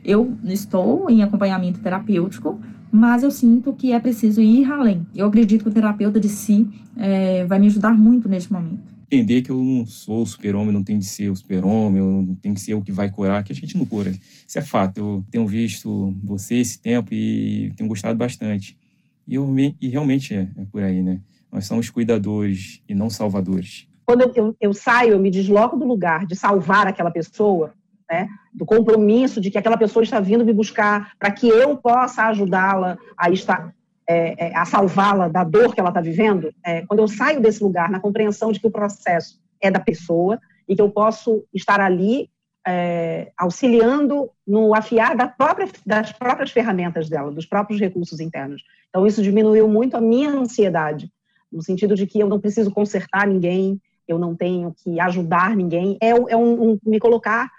Eu 0.04 0.36
estou 0.44 1.12
em 1.12 1.22
acompanhamento 1.22 1.80
terapêutico, 1.80 2.60
mas 2.92 3.22
eu 3.22 3.30
sinto 3.30 3.72
que 3.72 3.92
é 3.92 4.00
preciso 4.00 4.42
ir 4.42 4.66
além. 4.66 5.06
Eu 5.14 5.28
acredito 5.28 5.62
que 5.62 5.70
o 5.70 5.74
terapeuta 5.74 6.20
de 6.20 6.30
si 6.30 6.68
é, 6.96 7.46
vai 7.46 7.60
me 7.60 7.68
ajudar 7.68 7.94
muito 7.94 8.28
neste 8.28 8.52
momento 8.52 8.97
entender 9.10 9.42
que 9.42 9.50
eu 9.50 9.58
não 9.58 9.86
sou 9.86 10.22
o 10.22 10.26
super-homem, 10.26 10.74
não 10.74 10.84
tem 10.84 11.00
de 11.00 11.06
ser 11.06 11.30
o 11.30 11.36
super-homem, 11.36 12.02
não 12.02 12.36
tem 12.36 12.54
que 12.54 12.60
ser 12.60 12.74
o 12.74 12.82
que 12.82 12.92
vai 12.92 13.10
curar, 13.10 13.44
que 13.44 13.54
a 13.54 13.56
gente 13.56 13.78
não 13.78 13.86
cura. 13.86 14.12
Isso 14.12 14.60
é 14.60 14.62
fato. 14.62 14.98
Eu 14.98 15.26
tenho 15.32 15.48
visto 15.48 16.14
você 16.24 16.56
esse 16.56 16.80
tempo 16.80 17.14
e 17.14 17.74
tenho 17.76 17.90
gostado 17.90 18.18
bastante. 18.18 18.78
E, 19.26 19.36
eu, 19.36 19.48
e 19.82 19.88
realmente 19.88 20.34
é, 20.34 20.50
é 20.58 20.66
por 20.72 20.84
aí, 20.84 21.02
né? 21.02 21.22
Nós 21.52 21.66
somos 21.66 21.90
cuidadores 21.90 22.82
e 22.88 22.94
não 22.94 23.10
salvadores. 23.10 23.88
Quando 24.06 24.22
eu, 24.22 24.34
eu, 24.36 24.56
eu 24.60 24.74
saio, 24.74 25.14
eu 25.14 25.20
me 25.20 25.32
desloco 25.32 25.78
do 25.78 25.86
lugar 25.86 26.26
de 26.26 26.36
salvar 26.36 26.88
aquela 26.88 27.12
pessoa, 27.12 27.74
né, 28.10 28.30
do 28.54 28.66
compromisso 28.66 29.42
de 29.42 29.52
que 29.52 29.58
aquela 29.58 29.78
pessoa 29.78 30.04
está 30.04 30.20
vindo 30.20 30.46
me 30.46 30.54
buscar 30.54 31.12
para 31.20 31.32
que 31.32 31.48
eu 31.48 31.76
possa 31.78 32.24
ajudá-la 32.24 32.98
a 33.18 33.30
estar 33.30 33.74
é, 34.08 34.48
é, 34.48 34.56
a 34.56 34.66
salvá-la 34.66 35.28
da 35.28 35.44
dor 35.44 35.74
que 35.74 35.80
ela 35.80 35.90
está 35.90 36.00
vivendo, 36.00 36.54
é, 36.64 36.86
quando 36.86 37.02
eu 37.02 37.08
saio 37.08 37.42
desse 37.42 37.62
lugar 37.62 37.90
na 37.90 38.00
compreensão 38.00 38.52
de 38.52 38.60
que 38.60 38.68
o 38.68 38.72
processo 38.72 39.40
é 39.62 39.70
da 39.70 39.80
pessoa 39.80 40.40
e 40.68 40.76
que 40.76 40.82
eu 40.82 40.90
posso 40.90 41.46
estar 41.54 41.82
ali 41.82 42.30
é, 42.66 43.32
auxiliando 43.38 44.30
no 44.46 44.76
afiar 44.76 45.16
da 45.16 45.28
própria, 45.28 45.70
das 45.86 46.12
próprias 46.12 46.52
ferramentas 46.52 47.10
dela, 47.10 47.32
dos 47.32 47.46
próprios 47.46 47.80
recursos 47.80 48.20
internos. 48.20 48.64
Então, 48.90 49.06
isso 49.06 49.22
diminuiu 49.22 49.68
muito 49.68 49.96
a 49.96 50.02
minha 50.02 50.30
ansiedade, 50.30 51.12
no 51.52 51.62
sentido 51.62 51.96
de 51.96 52.06
que 52.06 52.20
eu 52.20 52.28
não 52.28 52.40
preciso 52.40 52.72
consertar 52.72 53.28
ninguém, 53.28 53.82
eu 54.08 54.18
não 54.20 54.36
tenho 54.36 54.74
que 54.84 55.00
ajudar 55.00 55.56
ninguém, 55.56 55.98
é, 56.02 56.10
é 56.10 56.38
um, 56.38 56.72
um, 56.72 56.80
me 56.86 57.00
colocar 57.00 57.50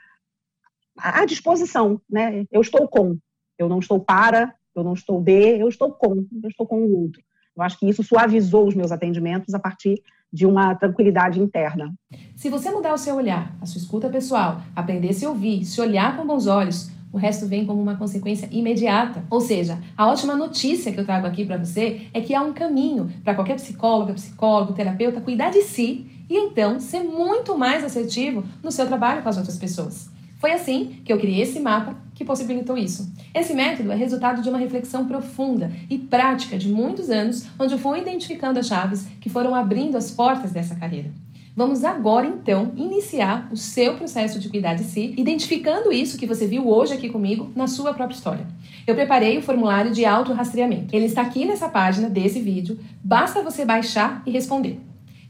à 0.96 1.24
disposição, 1.24 2.00
né? 2.08 2.44
Eu 2.50 2.60
estou 2.60 2.88
com, 2.88 3.18
eu 3.58 3.68
não 3.68 3.78
estou 3.78 4.00
para, 4.00 4.54
eu 4.78 4.84
não 4.84 4.94
estou 4.94 5.20
de, 5.20 5.58
eu 5.58 5.68
estou 5.68 5.92
com, 5.92 6.26
eu 6.42 6.48
estou 6.48 6.66
com 6.66 6.78
o 6.82 7.02
outro. 7.02 7.22
Eu 7.56 7.62
acho 7.62 7.78
que 7.78 7.88
isso 7.88 8.02
suavizou 8.02 8.68
os 8.68 8.74
meus 8.74 8.92
atendimentos 8.92 9.52
a 9.54 9.58
partir 9.58 10.02
de 10.32 10.46
uma 10.46 10.74
tranquilidade 10.74 11.40
interna. 11.40 11.92
Se 12.36 12.48
você 12.48 12.70
mudar 12.70 12.92
o 12.92 12.98
seu 12.98 13.16
olhar, 13.16 13.56
a 13.60 13.66
sua 13.66 13.80
escuta 13.80 14.08
pessoal, 14.08 14.60
aprender 14.76 15.08
a 15.08 15.12
se 15.12 15.26
ouvir, 15.26 15.64
se 15.64 15.80
olhar 15.80 16.16
com 16.16 16.26
bons 16.26 16.46
olhos, 16.46 16.90
o 17.12 17.16
resto 17.16 17.46
vem 17.46 17.64
como 17.64 17.80
uma 17.80 17.96
consequência 17.96 18.48
imediata. 18.52 19.24
Ou 19.30 19.40
seja, 19.40 19.78
a 19.96 20.06
ótima 20.06 20.36
notícia 20.36 20.92
que 20.92 21.00
eu 21.00 21.04
trago 21.04 21.26
aqui 21.26 21.44
para 21.44 21.56
você 21.56 22.08
é 22.12 22.20
que 22.20 22.34
há 22.34 22.42
um 22.42 22.52
caminho 22.52 23.10
para 23.24 23.34
qualquer 23.34 23.56
psicóloga, 23.56 24.12
psicólogo, 24.12 24.74
terapeuta 24.74 25.20
cuidar 25.20 25.50
de 25.50 25.62
si 25.62 26.06
e 26.28 26.36
então 26.36 26.78
ser 26.78 27.02
muito 27.02 27.56
mais 27.56 27.82
assertivo 27.82 28.44
no 28.62 28.70
seu 28.70 28.86
trabalho 28.86 29.22
com 29.22 29.28
as 29.28 29.38
outras 29.38 29.56
pessoas. 29.56 30.10
Foi 30.38 30.52
assim 30.52 31.00
que 31.04 31.12
eu 31.12 31.18
criei 31.18 31.42
esse 31.42 31.58
mapa 31.58 31.96
que 32.14 32.24
possibilitou 32.24 32.78
isso. 32.78 33.12
Esse 33.34 33.52
método 33.54 33.92
é 33.92 33.96
resultado 33.96 34.40
de 34.40 34.48
uma 34.48 34.58
reflexão 34.58 35.06
profunda 35.06 35.70
e 35.90 35.98
prática 35.98 36.56
de 36.56 36.68
muitos 36.68 37.10
anos, 37.10 37.46
onde 37.58 37.74
eu 37.74 37.78
fui 37.78 38.00
identificando 38.00 38.58
as 38.58 38.66
chaves 38.66 39.06
que 39.20 39.28
foram 39.28 39.54
abrindo 39.54 39.96
as 39.96 40.10
portas 40.10 40.52
dessa 40.52 40.76
carreira. 40.76 41.10
Vamos 41.56 41.82
agora, 41.82 42.24
então, 42.24 42.70
iniciar 42.76 43.48
o 43.50 43.56
seu 43.56 43.96
processo 43.96 44.38
de 44.38 44.48
cuidar 44.48 44.74
de 44.74 44.84
si, 44.84 45.12
identificando 45.16 45.92
isso 45.92 46.16
que 46.16 46.24
você 46.24 46.46
viu 46.46 46.68
hoje 46.68 46.94
aqui 46.94 47.08
comigo 47.08 47.50
na 47.56 47.66
sua 47.66 47.92
própria 47.92 48.14
história. 48.14 48.46
Eu 48.86 48.94
preparei 48.94 49.38
o 49.38 49.42
formulário 49.42 49.90
de 49.90 50.04
auto-rastreamento. 50.04 50.94
Ele 50.94 51.06
está 51.06 51.22
aqui 51.22 51.44
nessa 51.44 51.68
página 51.68 52.08
desse 52.08 52.40
vídeo, 52.40 52.78
basta 53.02 53.42
você 53.42 53.64
baixar 53.64 54.22
e 54.24 54.30
responder. 54.30 54.78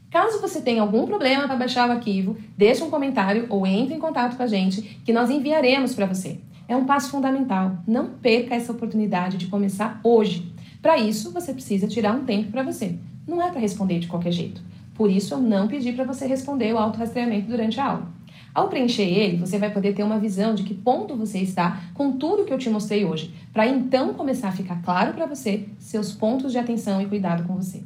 Caso 0.09 0.41
você 0.41 0.59
tenha 0.59 0.81
algum 0.81 1.05
problema 1.05 1.45
para 1.45 1.55
baixar 1.55 1.87
o 1.87 1.91
arquivo, 1.91 2.35
deixe 2.57 2.83
um 2.83 2.89
comentário 2.89 3.45
ou 3.47 3.67
entre 3.67 3.93
em 3.93 3.99
contato 3.99 4.35
com 4.35 4.41
a 4.41 4.47
gente 4.47 4.81
que 5.05 5.13
nós 5.13 5.29
enviaremos 5.29 5.93
para 5.93 6.07
você. 6.07 6.39
É 6.67 6.75
um 6.75 6.85
passo 6.85 7.11
fundamental. 7.11 7.77
Não 7.87 8.09
perca 8.09 8.55
essa 8.55 8.71
oportunidade 8.71 9.37
de 9.37 9.47
começar 9.47 9.99
hoje. 10.03 10.51
Para 10.81 10.97
isso, 10.97 11.31
você 11.31 11.53
precisa 11.53 11.87
tirar 11.87 12.15
um 12.15 12.25
tempo 12.25 12.51
para 12.51 12.63
você. 12.63 12.97
Não 13.27 13.41
é 13.41 13.51
para 13.51 13.59
responder 13.59 13.99
de 13.99 14.07
qualquer 14.07 14.31
jeito. 14.31 14.61
Por 14.95 15.11
isso, 15.11 15.33
eu 15.33 15.39
não 15.39 15.67
pedi 15.67 15.91
para 15.91 16.05
você 16.05 16.25
responder 16.25 16.73
o 16.73 16.77
autorrastreamento 16.77 17.47
durante 17.47 17.79
a 17.79 17.85
aula. 17.85 18.07
Ao 18.53 18.67
preencher 18.67 19.07
ele, 19.07 19.37
você 19.37 19.59
vai 19.59 19.71
poder 19.71 19.93
ter 19.93 20.03
uma 20.03 20.19
visão 20.19 20.55
de 20.55 20.63
que 20.63 20.73
ponto 20.73 21.15
você 21.15 21.37
está 21.37 21.83
com 21.93 22.13
tudo 22.13 22.45
que 22.45 22.53
eu 22.53 22.57
te 22.57 22.69
mostrei 22.69 23.05
hoje, 23.05 23.33
para 23.53 23.67
então 23.67 24.13
começar 24.15 24.49
a 24.49 24.51
ficar 24.51 24.81
claro 24.81 25.13
para 25.13 25.27
você 25.27 25.69
seus 25.77 26.11
pontos 26.13 26.51
de 26.51 26.57
atenção 26.57 26.99
e 26.99 27.05
cuidado 27.05 27.43
com 27.43 27.55
você. 27.55 27.83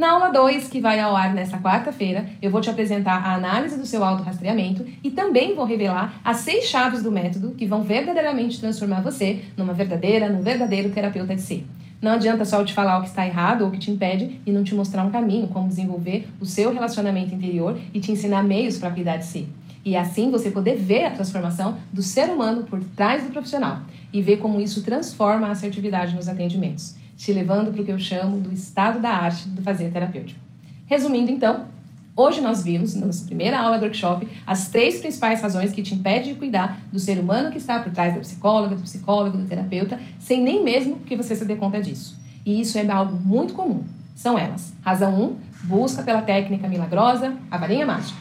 Na 0.00 0.12
aula 0.12 0.30
2, 0.30 0.68
que 0.68 0.80
vai 0.80 0.98
ao 0.98 1.14
ar 1.14 1.34
nesta 1.34 1.58
quarta-feira, 1.58 2.24
eu 2.40 2.50
vou 2.50 2.62
te 2.62 2.70
apresentar 2.70 3.22
a 3.22 3.34
análise 3.34 3.76
do 3.76 3.84
seu 3.84 4.02
autorrastreamento 4.02 4.82
e 5.04 5.10
também 5.10 5.54
vou 5.54 5.66
revelar 5.66 6.18
as 6.24 6.38
seis 6.38 6.64
chaves 6.64 7.02
do 7.02 7.12
método 7.12 7.50
que 7.50 7.66
vão 7.66 7.82
verdadeiramente 7.82 8.58
transformar 8.58 9.02
você 9.02 9.44
numa 9.58 9.74
verdadeira, 9.74 10.26
num 10.30 10.40
verdadeiro 10.40 10.88
terapeuta 10.88 11.34
de 11.34 11.42
si. 11.42 11.66
Não 12.00 12.12
adianta 12.12 12.46
só 12.46 12.60
eu 12.60 12.64
te 12.64 12.72
falar 12.72 12.96
o 12.96 13.02
que 13.02 13.08
está 13.08 13.26
errado 13.26 13.60
ou 13.60 13.68
o 13.68 13.70
que 13.70 13.78
te 13.78 13.90
impede 13.90 14.40
e 14.46 14.50
não 14.50 14.64
te 14.64 14.74
mostrar 14.74 15.04
um 15.04 15.10
caminho, 15.10 15.48
como 15.48 15.68
desenvolver 15.68 16.26
o 16.40 16.46
seu 16.46 16.72
relacionamento 16.72 17.34
interior 17.34 17.78
e 17.92 18.00
te 18.00 18.10
ensinar 18.10 18.42
meios 18.42 18.78
para 18.78 18.92
cuidar 18.92 19.18
de 19.18 19.26
si. 19.26 19.48
E 19.84 19.98
assim 19.98 20.30
você 20.30 20.50
poder 20.50 20.76
ver 20.76 21.04
a 21.04 21.10
transformação 21.10 21.76
do 21.92 22.02
ser 22.02 22.30
humano 22.30 22.62
por 22.62 22.82
trás 22.96 23.22
do 23.22 23.28
profissional 23.28 23.82
e 24.10 24.22
ver 24.22 24.38
como 24.38 24.62
isso 24.62 24.82
transforma 24.82 25.48
a 25.48 25.50
assertividade 25.50 26.16
nos 26.16 26.26
atendimentos 26.26 26.98
te 27.20 27.34
levando 27.34 27.70
para 27.70 27.82
o 27.82 27.84
que 27.84 27.92
eu 27.92 27.98
chamo 27.98 28.40
do 28.40 28.50
estado 28.50 28.98
da 28.98 29.10
arte 29.10 29.46
do 29.46 29.60
fazer 29.60 29.90
terapêutico. 29.90 30.40
Resumindo, 30.86 31.30
então, 31.30 31.66
hoje 32.16 32.40
nós 32.40 32.62
vimos, 32.62 32.94
na 32.94 33.06
nossa 33.06 33.26
primeira 33.26 33.60
aula 33.60 33.76
do 33.76 33.82
workshop, 33.82 34.26
as 34.46 34.68
três 34.68 35.00
principais 35.00 35.42
razões 35.42 35.70
que 35.70 35.82
te 35.82 35.94
impedem 35.94 36.32
de 36.32 36.38
cuidar 36.38 36.80
do 36.90 36.98
ser 36.98 37.18
humano 37.18 37.50
que 37.50 37.58
está 37.58 37.78
por 37.78 37.92
trás 37.92 38.14
da 38.14 38.20
psicóloga, 38.20 38.74
do 38.74 38.82
psicólogo, 38.82 39.36
do 39.36 39.46
terapeuta, 39.46 40.00
sem 40.18 40.42
nem 40.42 40.64
mesmo 40.64 40.96
que 41.00 41.14
você 41.14 41.36
se 41.36 41.44
dê 41.44 41.56
conta 41.56 41.82
disso. 41.82 42.18
E 42.46 42.58
isso 42.58 42.78
é 42.78 42.90
algo 42.90 43.14
muito 43.22 43.52
comum. 43.52 43.84
São 44.16 44.38
elas. 44.38 44.72
Razão 44.82 45.14
1, 45.14 45.22
um, 45.22 45.36
busca 45.64 46.02
pela 46.02 46.22
técnica 46.22 46.68
milagrosa, 46.68 47.36
a 47.50 47.58
varinha 47.58 47.84
mágica. 47.84 48.18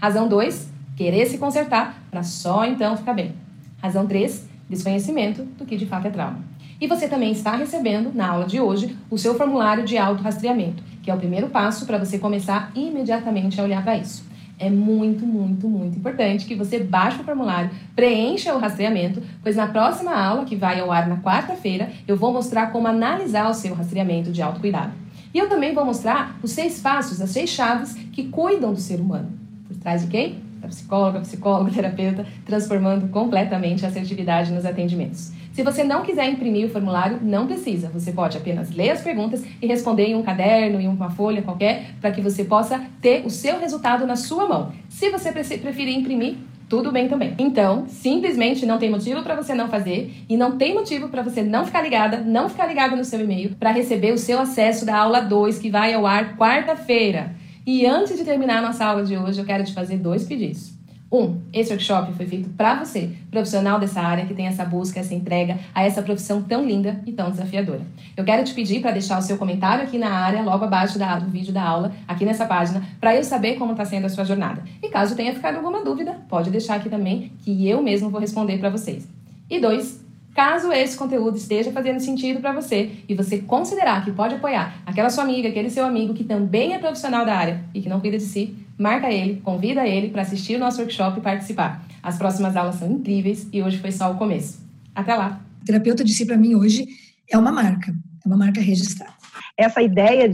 Razão 0.00 0.26
2, 0.26 0.70
querer 0.96 1.26
se 1.26 1.38
consertar 1.38 2.02
para 2.10 2.24
só 2.24 2.64
então 2.64 2.96
ficar 2.96 3.14
bem. 3.14 3.32
Razão 3.80 4.08
3, 4.08 4.48
desconhecimento 4.68 5.44
do 5.44 5.64
que 5.64 5.76
de 5.76 5.86
fato 5.86 6.08
é 6.08 6.10
trauma. 6.10 6.53
E 6.84 6.86
você 6.86 7.08
também 7.08 7.32
está 7.32 7.56
recebendo, 7.56 8.12
na 8.14 8.28
aula 8.28 8.44
de 8.44 8.60
hoje, 8.60 8.94
o 9.10 9.16
seu 9.16 9.34
formulário 9.34 9.86
de 9.86 9.96
autorrastreamento, 9.96 10.82
que 11.02 11.10
é 11.10 11.14
o 11.14 11.16
primeiro 11.16 11.48
passo 11.48 11.86
para 11.86 11.96
você 11.96 12.18
começar 12.18 12.70
imediatamente 12.74 13.58
a 13.58 13.64
olhar 13.64 13.82
para 13.82 13.96
isso. 13.96 14.22
É 14.58 14.68
muito, 14.68 15.24
muito, 15.24 15.66
muito 15.66 15.96
importante 15.96 16.44
que 16.44 16.54
você 16.54 16.78
baixe 16.80 17.22
o 17.22 17.24
formulário, 17.24 17.70
preencha 17.96 18.54
o 18.54 18.58
rastreamento, 18.58 19.22
pois 19.42 19.56
na 19.56 19.66
próxima 19.66 20.14
aula, 20.14 20.44
que 20.44 20.56
vai 20.56 20.78
ao 20.78 20.92
ar 20.92 21.08
na 21.08 21.16
quarta-feira, 21.22 21.90
eu 22.06 22.18
vou 22.18 22.34
mostrar 22.34 22.66
como 22.66 22.86
analisar 22.86 23.48
o 23.48 23.54
seu 23.54 23.74
rastreamento 23.74 24.30
de 24.30 24.42
autocuidado. 24.42 24.92
E 25.32 25.38
eu 25.38 25.48
também 25.48 25.72
vou 25.72 25.86
mostrar 25.86 26.38
os 26.42 26.50
seis 26.50 26.80
passos, 26.80 27.18
as 27.18 27.30
seis 27.30 27.48
chaves 27.48 27.94
que 28.12 28.24
cuidam 28.24 28.74
do 28.74 28.80
ser 28.80 29.00
humano. 29.00 29.32
Por 29.66 29.74
trás 29.78 30.02
de 30.02 30.08
quem? 30.08 30.38
Da 30.60 30.68
psicóloga, 30.68 31.20
psicólogo, 31.20 31.70
terapeuta, 31.72 32.26
transformando 32.44 33.08
completamente 33.08 33.86
a 33.86 33.88
assertividade 33.88 34.52
nos 34.52 34.66
atendimentos. 34.66 35.32
Se 35.54 35.62
você 35.62 35.84
não 35.84 36.02
quiser 36.02 36.28
imprimir 36.28 36.66
o 36.66 36.68
formulário, 36.68 37.20
não 37.22 37.46
precisa. 37.46 37.88
Você 37.90 38.10
pode 38.10 38.36
apenas 38.36 38.72
ler 38.72 38.90
as 38.90 39.00
perguntas 39.00 39.40
e 39.62 39.66
responder 39.68 40.06
em 40.06 40.16
um 40.16 40.22
caderno, 40.22 40.80
em 40.80 40.88
uma 40.88 41.10
folha 41.10 41.42
qualquer, 41.42 41.92
para 42.00 42.10
que 42.10 42.20
você 42.20 42.42
possa 42.42 42.84
ter 43.00 43.24
o 43.24 43.30
seu 43.30 43.60
resultado 43.60 44.04
na 44.04 44.16
sua 44.16 44.48
mão. 44.48 44.72
Se 44.88 45.10
você 45.10 45.30
preferir 45.30 45.96
imprimir, 45.96 46.38
tudo 46.68 46.90
bem 46.90 47.08
também. 47.08 47.34
Então, 47.38 47.84
simplesmente 47.86 48.66
não 48.66 48.78
tem 48.78 48.90
motivo 48.90 49.22
para 49.22 49.36
você 49.36 49.54
não 49.54 49.68
fazer 49.68 50.12
e 50.28 50.36
não 50.36 50.58
tem 50.58 50.74
motivo 50.74 51.08
para 51.08 51.22
você 51.22 51.40
não 51.40 51.64
ficar 51.64 51.82
ligada, 51.82 52.16
não 52.16 52.48
ficar 52.48 52.66
ligado 52.66 52.96
no 52.96 53.04
seu 53.04 53.20
e-mail 53.20 53.54
para 53.54 53.70
receber 53.70 54.12
o 54.12 54.18
seu 54.18 54.40
acesso 54.40 54.84
da 54.84 54.96
aula 54.96 55.20
2 55.20 55.60
que 55.60 55.70
vai 55.70 55.94
ao 55.94 56.04
ar 56.04 56.36
quarta-feira. 56.36 57.32
E 57.64 57.86
antes 57.86 58.18
de 58.18 58.24
terminar 58.24 58.58
a 58.58 58.62
nossa 58.62 58.84
aula 58.84 59.04
de 59.04 59.16
hoje, 59.16 59.38
eu 59.38 59.44
quero 59.46 59.62
te 59.62 59.72
fazer 59.72 59.98
dois 59.98 60.24
pedidos. 60.24 60.73
Um, 61.14 61.40
esse 61.52 61.70
workshop 61.70 62.12
foi 62.14 62.26
feito 62.26 62.48
para 62.56 62.74
você, 62.82 63.08
profissional 63.30 63.78
dessa 63.78 64.00
área 64.00 64.26
que 64.26 64.34
tem 64.34 64.48
essa 64.48 64.64
busca, 64.64 64.98
essa 64.98 65.14
entrega 65.14 65.60
a 65.72 65.84
essa 65.84 66.02
profissão 66.02 66.42
tão 66.42 66.66
linda 66.66 67.00
e 67.06 67.12
tão 67.12 67.30
desafiadora. 67.30 67.82
Eu 68.16 68.24
quero 68.24 68.42
te 68.42 68.52
pedir 68.52 68.80
para 68.80 68.90
deixar 68.90 69.20
o 69.20 69.22
seu 69.22 69.38
comentário 69.38 69.84
aqui 69.84 69.96
na 69.96 70.10
área, 70.10 70.42
logo 70.42 70.64
abaixo 70.64 70.98
do 70.98 71.30
vídeo 71.30 71.52
da 71.52 71.62
aula, 71.62 71.92
aqui 72.08 72.24
nessa 72.24 72.46
página, 72.46 72.82
para 73.00 73.14
eu 73.14 73.22
saber 73.22 73.54
como 73.54 73.70
está 73.70 73.84
sendo 73.84 74.06
a 74.06 74.08
sua 74.08 74.24
jornada. 74.24 74.64
E 74.82 74.88
caso 74.88 75.14
tenha 75.14 75.32
ficado 75.32 75.54
alguma 75.54 75.84
dúvida, 75.84 76.16
pode 76.28 76.50
deixar 76.50 76.74
aqui 76.74 76.90
também, 76.90 77.30
que 77.44 77.68
eu 77.68 77.80
mesmo 77.80 78.10
vou 78.10 78.20
responder 78.20 78.58
para 78.58 78.70
vocês. 78.70 79.08
E 79.48 79.60
dois, 79.60 80.02
Caso 80.34 80.72
esse 80.72 80.96
conteúdo 80.96 81.36
esteja 81.36 81.70
fazendo 81.70 82.00
sentido 82.00 82.40
para 82.40 82.50
você 82.50 82.90
e 83.08 83.14
você 83.14 83.38
considerar 83.38 84.04
que 84.04 84.10
pode 84.10 84.34
apoiar 84.34 84.82
aquela 84.84 85.08
sua 85.08 85.22
amiga, 85.22 85.48
aquele 85.48 85.70
seu 85.70 85.84
amigo 85.84 86.12
que 86.12 86.24
também 86.24 86.74
é 86.74 86.78
profissional 86.78 87.24
da 87.24 87.36
área 87.36 87.64
e 87.72 87.80
que 87.80 87.88
não 87.88 88.00
cuida 88.00 88.18
de 88.18 88.24
si, 88.24 88.52
marca 88.78 89.10
ele, 89.10 89.40
convida 89.42 89.86
ele 89.86 90.08
para 90.08 90.22
assistir 90.22 90.56
o 90.56 90.58
nosso 90.58 90.80
workshop 90.80 91.18
e 91.18 91.22
participar. 91.22 91.84
As 92.02 92.18
próximas 92.18 92.56
aulas 92.56 92.76
são 92.76 92.90
incríveis 92.90 93.48
e 93.52 93.62
hoje 93.62 93.78
foi 93.78 93.92
só 93.92 94.10
o 94.12 94.16
começo. 94.16 94.62
Até 94.94 95.14
lá! 95.14 95.40
terapeuta 95.64 96.04
de 96.04 96.12
si 96.12 96.26
para 96.26 96.36
mim 96.36 96.54
hoje 96.54 96.86
é 97.30 97.38
uma 97.38 97.50
marca, 97.50 97.90
é 97.90 98.28
uma 98.28 98.36
marca 98.36 98.60
registrada. 98.60 99.12
Essa 99.56 99.82
ideia 99.82 100.28
de 100.28 100.32